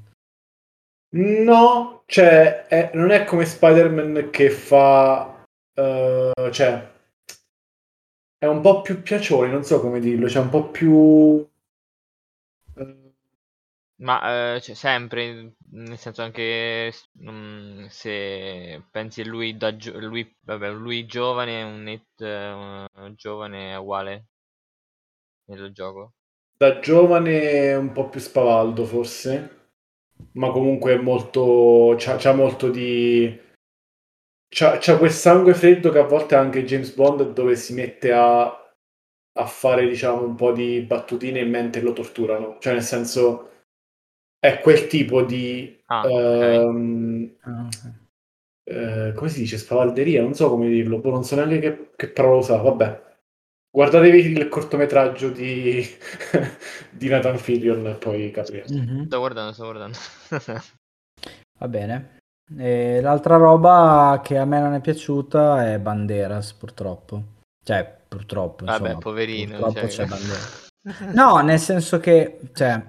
No, 1.44 2.02
cioè, 2.06 2.66
è- 2.66 2.90
non 2.94 3.10
è 3.10 3.24
come 3.24 3.44
Spider-Man 3.44 4.30
che 4.30 4.48
fa... 4.50 5.44
eh, 5.74 6.32
cioè, 6.52 6.90
è 8.38 8.46
un 8.46 8.62
po' 8.62 8.80
più 8.80 9.02
piacione, 9.02 9.50
non 9.50 9.62
so 9.62 9.78
come 9.80 10.00
dirlo, 10.00 10.26
cioè 10.26 10.42
un 10.42 10.48
po' 10.48 10.70
più... 10.70 11.46
eh, 12.76 13.12
Ma 13.98 14.54
eh, 14.56 14.60
cioè, 14.60 14.74
sempre, 14.74 15.54
nel 15.72 15.98
senso 15.98 16.22
anche 16.22 16.90
s- 16.92 17.08
mm, 17.22 17.86
se 17.88 18.82
pensi 18.90 19.22
a 19.22 19.26
lui 19.26 19.56
da 19.56 19.76
gio- 19.76 19.98
lui, 20.00 20.36
vabbè, 20.40 20.70
lui 20.72 21.06
giovane, 21.06 21.62
un 21.62 21.82
Nate 21.82 22.24
eh, 22.94 23.14
giovane 23.16 23.72
è 23.72 23.76
uguale 23.78 24.26
nel 25.48 25.72
gioco. 25.72 26.12
da 26.58 26.80
giovane 26.80 27.74
un 27.74 27.92
po' 27.92 28.08
più 28.10 28.20
spavaldo 28.20 28.84
forse, 28.84 29.70
ma 30.32 30.50
comunque 30.50 30.94
è 30.94 30.98
molto... 30.98 31.94
c'ha, 31.98 32.16
c'ha 32.16 32.34
molto 32.34 32.70
di... 32.70 33.40
C'ha, 34.48 34.78
c'ha 34.80 34.96
quel 34.96 35.10
sangue 35.10 35.54
freddo 35.54 35.90
che 35.90 35.98
a 35.98 36.04
volte 36.04 36.34
anche 36.34 36.64
James 36.64 36.94
Bond 36.94 37.32
dove 37.32 37.56
si 37.56 37.74
mette 37.74 38.12
a, 38.12 38.42
a 38.44 39.46
fare 39.46 39.86
diciamo 39.88 40.22
un 40.24 40.34
po' 40.34 40.52
di 40.52 40.80
battutine 40.82 41.40
in 41.40 41.50
mente 41.50 41.78
e 41.78 41.82
lo 41.82 41.92
torturano, 41.92 42.56
cioè 42.60 42.72
nel 42.74 42.82
senso 42.82 43.50
è 44.38 44.60
quel 44.60 44.86
tipo 44.86 45.22
di... 45.22 45.76
Ah, 45.88 46.02
ok. 46.04 46.10
ehm, 46.10 47.36
Ah, 47.42 47.66
ok. 47.66 47.92
eh, 48.64 49.12
come 49.14 49.28
si 49.28 49.40
dice? 49.40 49.58
Spavalderia, 49.58 50.22
non 50.22 50.34
so 50.34 50.48
come 50.50 50.68
dirlo, 50.68 51.00
poi 51.00 51.12
non 51.12 51.24
so 51.24 51.36
neanche 51.36 51.58
che, 51.60 51.90
che 51.96 52.08
parola 52.10 52.36
usare, 52.38 52.62
vabbè. 52.62 53.04
Guardatevi 53.76 54.20
il 54.20 54.48
cortometraggio 54.48 55.28
di, 55.28 55.86
di 56.90 57.08
Nathan 57.10 57.36
Fillion 57.36 57.86
e 57.88 57.92
poi 57.92 58.30
capirete. 58.30 58.72
Mhm. 58.72 59.04
Sto 59.04 59.18
guardando, 59.18 59.52
sto 59.52 59.64
guardando. 59.64 59.98
Va 61.60 61.68
bene. 61.68 62.20
E 62.56 63.02
l'altra 63.02 63.36
roba 63.36 64.22
che 64.24 64.38
a 64.38 64.46
me 64.46 64.60
non 64.60 64.72
è 64.72 64.80
piaciuta 64.80 65.70
è 65.74 65.78
Banderas, 65.78 66.54
purtroppo. 66.54 67.22
Cioè, 67.62 67.98
purtroppo, 68.08 68.64
Vabbè, 68.64 68.78
insomma, 68.82 68.98
poverino. 68.98 69.58
purtroppo 69.58 69.88
cioè- 69.90 70.06
c'è 70.06 70.06
Banderas. 70.06 70.68
No, 71.12 71.40
nel 71.40 71.58
senso 71.58 71.98
che, 72.00 72.38
cioè, 72.54 72.82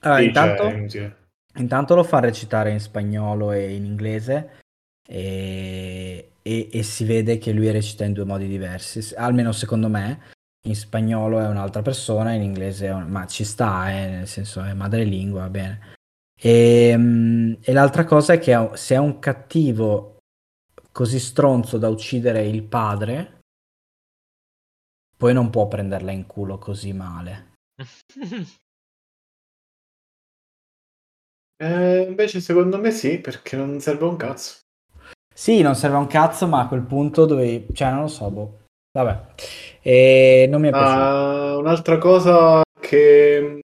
allora, 0.00 0.20
Sì, 0.20 0.24
intanto, 0.26 0.88
cioè, 0.88 1.14
intanto 1.56 1.94
lo 1.96 2.04
fa 2.04 2.20
recitare 2.20 2.70
in 2.70 2.80
spagnolo 2.80 3.52
e 3.52 3.74
in 3.74 3.84
inglese 3.84 4.60
e, 5.06 6.30
e- 6.42 6.68
e 6.72 6.82
si 6.82 7.04
vede 7.04 7.38
che 7.38 7.52
lui 7.52 7.70
recita 7.70 8.04
in 8.04 8.12
due 8.12 8.24
modi 8.24 8.46
diversi, 8.48 9.14
almeno 9.14 9.52
secondo 9.52 9.88
me. 9.88 10.28
In 10.66 10.76
spagnolo 10.76 11.38
è 11.40 11.46
un'altra 11.48 11.80
persona, 11.82 12.32
in 12.32 12.42
inglese 12.42 12.86
è 12.88 12.92
un- 12.92 13.08
ma 13.08 13.26
ci 13.26 13.44
sta, 13.44 13.90
eh, 13.90 14.08
nel 14.10 14.28
senso 14.28 14.62
è 14.62 14.74
madrelingua, 14.74 15.40
va 15.42 15.48
bene. 15.50 15.80
E, 16.38 16.94
mm, 16.96 17.52
e 17.62 17.72
l'altra 17.72 18.04
cosa 18.04 18.34
è 18.34 18.38
che 18.38 18.70
se 18.74 18.94
è 18.94 18.98
un 18.98 19.18
cattivo 19.18 20.18
così 20.92 21.18
stronzo 21.18 21.78
da 21.78 21.88
uccidere 21.88 22.46
il 22.46 22.62
padre, 22.64 23.40
poi 25.16 25.32
non 25.32 25.50
può 25.50 25.68
prenderla 25.68 26.10
in 26.10 26.26
culo 26.26 26.58
così 26.58 26.92
male. 26.92 27.52
Eh, 31.62 32.02
invece 32.08 32.40
secondo 32.40 32.78
me 32.78 32.90
sì, 32.90 33.18
perché 33.20 33.56
non 33.56 33.80
serve 33.80 34.04
un 34.04 34.16
cazzo. 34.16 34.58
Sì, 35.34 35.62
non 35.62 35.74
serve 35.74 35.96
a 35.96 36.00
un 36.00 36.06
cazzo, 36.06 36.46
ma 36.46 36.60
a 36.60 36.68
quel 36.68 36.82
punto 36.82 37.24
dovevi... 37.24 37.66
Cioè, 37.72 37.90
non 37.90 38.02
lo 38.02 38.08
so, 38.08 38.30
boh. 38.30 38.58
Vabbè. 38.92 39.34
E 39.82 40.46
non 40.50 40.60
mi 40.60 40.68
è 40.68 40.70
piaciuto. 40.70 41.00
Ah, 41.00 41.56
un'altra 41.56 41.98
cosa 41.98 42.62
che, 42.78 43.60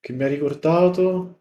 che 0.00 0.12
mi 0.12 0.24
ha 0.24 0.28
ricordato... 0.28 1.40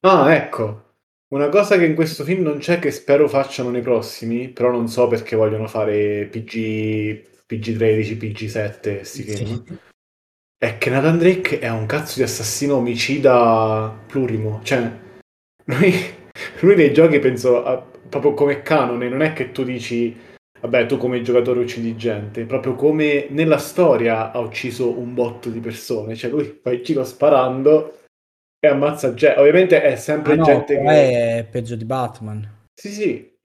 Ah, 0.00 0.34
ecco. 0.34 0.90
Una 1.32 1.48
cosa 1.48 1.78
che 1.78 1.86
in 1.86 1.94
questo 1.94 2.24
film 2.24 2.42
non 2.42 2.58
c'è 2.58 2.78
che 2.78 2.90
spero 2.90 3.26
facciano 3.28 3.70
nei 3.70 3.80
prossimi, 3.80 4.50
però 4.50 4.70
non 4.70 4.86
so 4.88 5.08
perché 5.08 5.34
vogliono 5.34 5.66
fare 5.66 6.26
PG, 6.26 7.44
PG13, 7.46 8.16
PG7, 8.18 9.00
sti 9.00 9.22
Sì. 9.22 9.36
film, 9.36 9.64
è 10.58 10.76
che 10.76 10.90
Nathan 10.90 11.18
Drake 11.18 11.58
è 11.58 11.70
un 11.70 11.86
cazzo 11.86 12.16
di 12.16 12.22
assassino 12.24 12.76
omicida 12.76 13.96
plurimo. 14.06 14.60
Cioè, 14.62 14.92
lui, 15.66 15.92
lui 16.60 16.76
nei 16.76 16.92
giochi 16.92 17.18
penso 17.18 17.64
a- 17.64 17.84
proprio 18.08 18.34
come 18.34 18.62
canone, 18.62 19.08
non 19.08 19.22
è 19.22 19.32
che 19.32 19.52
tu 19.52 19.64
dici, 19.64 20.14
vabbè, 20.60 20.86
tu 20.86 20.96
come 20.98 21.22
giocatore 21.22 21.60
uccidi 21.60 21.96
gente, 21.96 22.44
proprio 22.44 22.74
come 22.74 23.26
nella 23.30 23.58
storia 23.58 24.30
ha 24.32 24.38
ucciso 24.38 24.98
un 24.98 25.14
botto 25.14 25.48
di 25.48 25.60
persone. 25.60 26.14
Cioè, 26.14 26.30
lui 26.30 26.60
va 26.62 26.72
in 26.72 26.82
giro 26.82 27.04
sparando 27.04 28.00
e 28.58 28.68
ammazza 28.68 29.14
gente. 29.14 29.40
Ovviamente 29.40 29.82
è 29.82 29.96
sempre 29.96 30.34
Ah 30.34 30.36
no, 30.36 30.44
gente 30.44 30.78
che... 30.78 31.38
è 31.38 31.48
peggio 31.50 31.74
di 31.74 31.84
Batman. 31.84 32.66
Sì, 32.74 32.90
sì. 32.90 33.36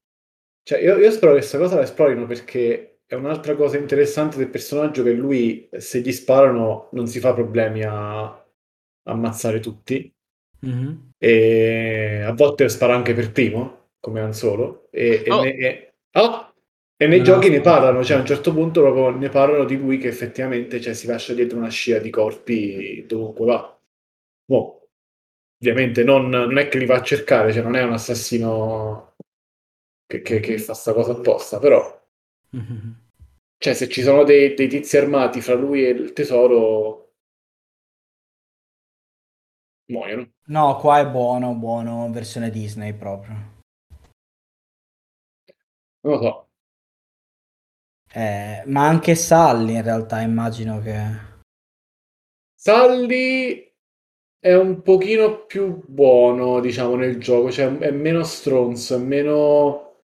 Cioè, 0.64 0.80
io, 0.80 0.98
io 0.98 1.12
spero 1.12 1.32
che 1.32 1.40
questa 1.40 1.58
cosa 1.58 1.76
la 1.76 1.84
esplorino 1.84 2.26
perché 2.26 3.00
è 3.06 3.16
un'altra 3.16 3.56
cosa 3.56 3.78
interessante 3.78 4.38
del 4.38 4.50
personaggio 4.50 5.02
che 5.02 5.14
lui, 5.14 5.70
se 5.78 6.02
gli 6.02 6.12
sparano, 6.12 6.90
non 6.92 7.08
si 7.08 7.20
fa 7.20 7.34
problemi 7.34 7.84
a 7.84 8.46
ammazzare 9.04 9.62
tutti. 9.62 10.14
Mhm. 10.62 11.12
E 11.20 12.22
a 12.26 12.34
volte 12.34 12.70
spara 12.70 12.96
anche 12.96 13.14
per 13.14 13.32
primo, 13.32 13.90
come 14.00 14.22
Han 14.22 14.34
Solo. 14.34 14.88
E, 14.92 15.24
e 15.26 15.32
Oh. 15.32 15.42
ne- 15.44 15.56
e- 15.56 15.94
ah! 16.12 16.52
E 17.00 17.06
nei 17.08 17.20
No, 17.20 17.24
giochi 17.26 17.50
ne 17.50 17.62
parlano, 17.62 18.04
cioè 18.04 18.18
a 18.18 18.20
un 18.22 18.26
certo 18.26 18.52
punto 18.54 18.82
proprio 18.82 19.10
ne 19.12 19.30
parlano 19.30 19.66
di 19.66 19.78
lui 19.78 20.00
che 20.00 20.08
effettivamente 20.08 20.82
cioè, 20.82 20.94
si 20.96 21.06
lascia 21.06 21.34
dietro 21.36 21.58
una 21.60 21.70
scia 21.70 22.00
di 22.00 22.10
corpi 22.10 23.06
dovunque 23.08 23.46
va. 23.46 23.80
Boh, 24.46 24.90
ovviamente 25.62 26.04
non, 26.04 26.30
non 26.30 26.58
è 26.58 26.68
che 26.70 26.80
li 26.80 26.86
va 26.88 26.96
a 26.96 27.04
cercare, 27.04 27.54
cioè 27.54 27.62
non 27.64 27.76
è 27.76 27.84
un 27.84 27.94
assassino 27.94 29.14
che, 30.08 30.22
che- 30.22 30.40
che 30.40 30.58
fa 30.60 30.74
sta 30.74 30.94
cosa 30.94 31.12
apposta, 31.14 31.60
però 31.60 31.96
Mhm. 32.52 32.96
cioè, 33.58 33.74
se 33.74 33.90
ci 33.90 34.02
sono 34.02 34.24
dei, 34.24 34.54
dei 34.56 34.68
tizi 34.68 34.98
armati 34.98 35.42
fra 35.42 35.54
lui 35.56 35.86
e 35.86 35.90
il 35.90 36.14
tesoro, 36.14 37.07
muoiono. 39.88 40.32
No, 40.46 40.78
qua 40.78 41.00
è 41.00 41.10
buono, 41.10 41.54
buono, 41.56 42.10
versione 42.12 42.50
Disney 42.50 42.94
proprio. 42.94 43.34
Non 46.02 46.14
lo 46.14 46.22
so. 46.22 46.48
Eh, 48.14 48.64
ma 48.66 48.88
anche 48.88 49.16
Sally 49.16 49.76
in 49.76 49.84
realtà 49.84 50.22
immagino 50.22 50.80
che... 50.80 51.26
Sully 52.56 53.72
è 54.40 54.56
un 54.56 54.82
pochino 54.82 55.46
più 55.46 55.84
buono, 55.86 56.60
diciamo, 56.60 56.96
nel 56.96 57.20
gioco, 57.20 57.52
cioè 57.52 57.78
è 57.78 57.92
meno 57.92 58.24
stronzo, 58.24 58.96
è 58.96 59.00
meno 59.00 60.02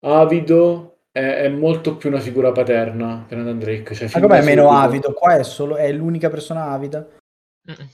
avido, 0.00 0.98
è, 1.10 1.42
è 1.44 1.48
molto 1.48 1.96
più 1.96 2.10
una 2.10 2.20
figura 2.20 2.52
paterna 2.52 3.24
per 3.26 3.38
Nathan 3.38 3.58
Drake. 3.58 3.94
Cioè, 3.94 4.10
Ma 4.12 4.20
com'è 4.20 4.42
meno 4.42 4.70
avido? 4.70 5.12
Qua 5.12 5.36
è 5.36 5.44
solo... 5.44 5.76
è 5.76 5.90
l'unica 5.92 6.28
persona 6.28 6.70
avida? 6.70 7.06
Mm. 7.70 7.86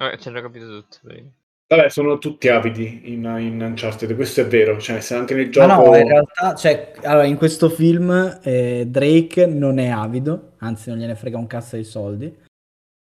Vabbè, 0.00 0.16
ci 0.16 0.28
hanno 0.28 0.40
capito 0.40 0.66
tutto. 0.66 0.96
poverino. 1.02 1.32
Vabbè, 1.68 1.88
sono 1.90 2.18
tutti 2.18 2.48
avidi 2.48 3.12
in, 3.12 3.22
in 3.38 3.60
Uncharted, 3.60 4.14
questo 4.16 4.40
è 4.40 4.46
vero, 4.46 4.80
cioè 4.80 5.00
se 5.00 5.14
anche 5.14 5.34
nel 5.34 5.44
Ma 5.44 5.50
gioco... 5.50 5.90
no, 5.90 5.96
in 5.96 6.08
realtà, 6.08 6.54
cioè, 6.54 6.92
allora, 7.02 7.26
in 7.26 7.36
questo 7.36 7.68
film 7.68 8.40
eh, 8.42 8.86
Drake 8.88 9.46
non 9.46 9.78
è 9.78 9.88
avido, 9.88 10.54
anzi 10.58 10.88
non 10.88 10.98
gliene 10.98 11.14
frega 11.14 11.36
un 11.38 11.46
cazzo 11.46 11.76
dei 11.76 11.84
soldi. 11.84 12.34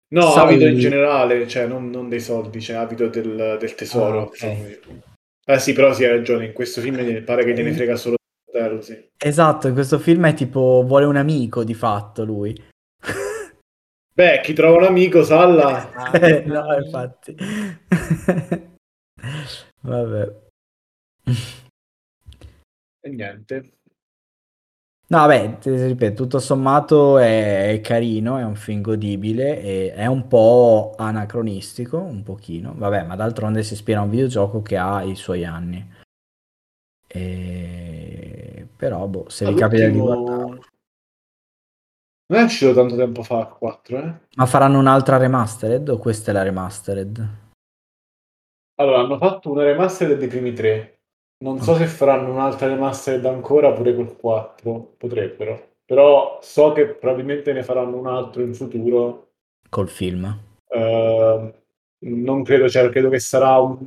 No, 0.09 0.23
Sully- 0.23 0.41
avido 0.55 0.67
in 0.67 0.79
generale, 0.79 1.47
cioè 1.47 1.67
non, 1.67 1.91
non 1.91 2.09
dei 2.09 2.19
soldi, 2.21 2.61
cioè 2.61 2.77
avido 2.77 3.09
del, 3.09 3.57
del 3.61 3.75
tesoro. 3.75 4.21
Ah, 4.21 4.23
ok. 4.23 4.43
insomma. 4.43 5.03
Eh 5.49 5.59
sì, 5.61 5.73
però 5.73 5.93
sì, 5.93 6.05
hai 6.05 6.11
ragione, 6.11 6.47
in 6.47 6.53
questo 6.53 6.81
film 6.81 7.23
pare 7.23 7.45
che 7.45 7.53
gliene 7.53 7.71
Eh. 7.71 7.75
frega 7.75 7.95
solo 7.95 8.17
fratello, 8.51 8.81
sì. 8.81 9.11
Esatto, 9.17 9.69
in 9.69 9.75
questo 9.75 9.99
film 10.01 10.27
è 10.27 10.35
tipo 10.35 10.83
vuole 10.85 11.05
un 11.05 11.17
amico 11.17 11.63
di 11.63 11.75
fatto 11.75 12.25
lui. 12.25 12.53
Beh, 14.17 14.41
chi 14.43 14.55
trova 14.55 14.79
un 14.79 14.85
amico, 14.85 15.23
Salla... 15.23 16.11
Eh, 16.12 16.43
no, 16.47 16.73
infatti. 16.83 17.37
Vabbè. 19.83 20.37
E 23.03 23.09
niente. 23.11 23.73
No, 25.09 25.19
vabbè, 25.19 25.59
ripeto, 25.62 26.23
tutto 26.23 26.39
sommato 26.39 27.19
è, 27.19 27.79
carino, 27.83 28.39
è 28.39 28.43
un 28.43 28.55
film 28.55 28.81
godibile, 28.81 29.61
e 29.61 29.93
è 29.93 30.07
un 30.07 30.27
po' 30.29 30.95
anacronistico, 30.97 31.99
un 31.99 32.23
pochino. 32.23 32.73
Vabbè, 32.75 33.03
ma 33.05 33.17
d'altronde 33.17 33.62
si 33.62 33.75
ispira 33.75 34.01
a 34.01 34.05
un 34.05 34.11
videogioco 34.11 34.62
che 34.62 34.79
ha 34.79 35.03
i 35.03 35.14
suoi 35.14 35.45
anni. 35.45 35.87
E... 37.07 38.67
Però, 38.77 39.07
boh, 39.09 39.29
se 39.29 39.45
vi 39.45 39.55
capita 39.55 39.87
di 39.89 39.99
guardarlo. 39.99 40.59
Non 42.29 42.41
è 42.41 42.43
uscito 42.45 42.74
tanto 42.74 42.97
tempo 42.97 43.22
fa, 43.22 43.47
4, 43.47 43.99
eh? 43.99 44.14
Ma 44.37 44.47
faranno 44.47 44.79
un'altra 44.79 45.16
remastered 45.16 45.89
o 45.89 45.99
questa 45.99 46.31
è 46.31 46.35
la 46.35 46.43
remastered? 46.43 47.29
Allora, 48.79 49.01
hanno 49.01 49.16
fatto 49.16 49.51
una 49.53 49.62
remastered 49.62 50.18
dei 50.18 50.29
primi 50.29 50.53
tre. 50.53 50.99
Non 51.45 51.61
so 51.61 51.77
se 51.77 51.87
faranno 51.87 52.33
un'altra 52.33 52.66
remastered 52.66 53.24
ancora 53.27 53.72
pure 53.72 53.95
col 53.95 54.16
4, 54.16 54.95
potrebbero. 54.97 55.74
Però 55.85 56.39
so 56.43 56.72
che 56.72 56.87
probabilmente 56.89 57.53
ne 57.53 57.62
faranno 57.62 57.97
un 57.97 58.07
altro 58.09 58.43
in 58.43 58.55
futuro. 58.55 59.29
Col 59.68 59.89
film. 59.89 60.24
Eh, 60.68 61.55
non 61.99 62.43
credo, 62.43 62.68
cioè, 62.68 62.89
credo 62.91 63.09
che 63.09 63.20
sarà 63.20 63.57
un- 63.59 63.79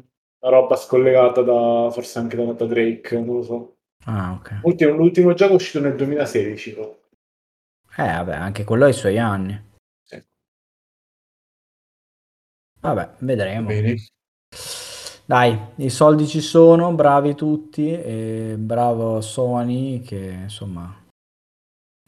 una 0.41 0.51
roba 0.57 0.75
scollegata 0.77 1.41
da 1.41 1.89
forse 1.91 2.19
anche 2.19 2.37
da, 2.37 2.53
da 2.53 2.65
Drake, 2.65 3.19
non 3.19 3.35
lo 3.37 3.43
so. 3.43 3.75
Ah, 4.05 4.31
ok. 4.39 4.59
L'ultimo, 4.63 4.93
l'ultimo 4.95 5.33
gioco 5.33 5.51
è 5.51 5.55
uscito 5.55 5.81
nel 5.81 5.95
2016. 5.95 6.73
Eh, 7.99 8.13
vabbè, 8.13 8.33
anche 8.33 8.63
quello 8.63 8.85
ha 8.85 8.87
i 8.87 8.93
suoi 8.93 9.19
anni. 9.19 9.61
Sì. 10.05 10.23
Vabbè, 12.79 13.15
vedremo. 13.19 13.67
Bene. 13.67 13.95
Dai, 15.25 15.59
i 15.75 15.89
soldi 15.89 16.25
ci 16.25 16.39
sono, 16.39 16.93
bravi 16.93 17.35
tutti, 17.35 17.91
e 17.91 18.55
bravo 18.57 19.19
Sony 19.19 19.99
che 19.99 20.15
insomma 20.15 20.95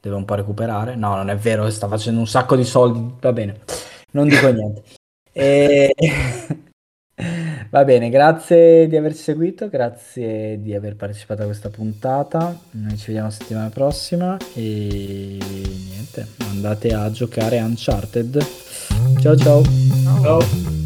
deve 0.01 0.15
un 0.15 0.23
po' 0.23 0.35
recuperare. 0.35 0.95
No, 0.95 1.15
non 1.15 1.29
è 1.29 1.35
vero, 1.35 1.69
sta 1.69 1.89
facendo 1.89 2.21
un 2.21 2.27
sacco 2.27 2.55
di 2.55 2.63
soldi, 2.63 3.17
va 3.19 3.33
bene, 3.33 3.59
non 4.11 4.29
dico 4.29 4.47
niente. 4.49 4.83
E... 5.33 5.93
Va 7.71 7.85
bene, 7.85 8.09
grazie 8.09 8.85
di 8.89 8.97
averci 8.97 9.21
seguito, 9.21 9.69
grazie 9.69 10.61
di 10.61 10.75
aver 10.75 10.97
partecipato 10.97 11.43
a 11.43 11.45
questa 11.45 11.69
puntata. 11.69 12.53
Noi 12.71 12.97
ci 12.97 13.05
vediamo 13.05 13.29
la 13.29 13.33
settimana 13.33 13.69
prossima 13.69 14.35
e 14.53 15.37
niente, 15.39 16.27
andate 16.49 16.93
a 16.93 17.09
giocare 17.11 17.61
Uncharted. 17.61 18.45
Ciao 19.21 19.37
ciao. 19.37 19.61
Ciao. 20.21 20.80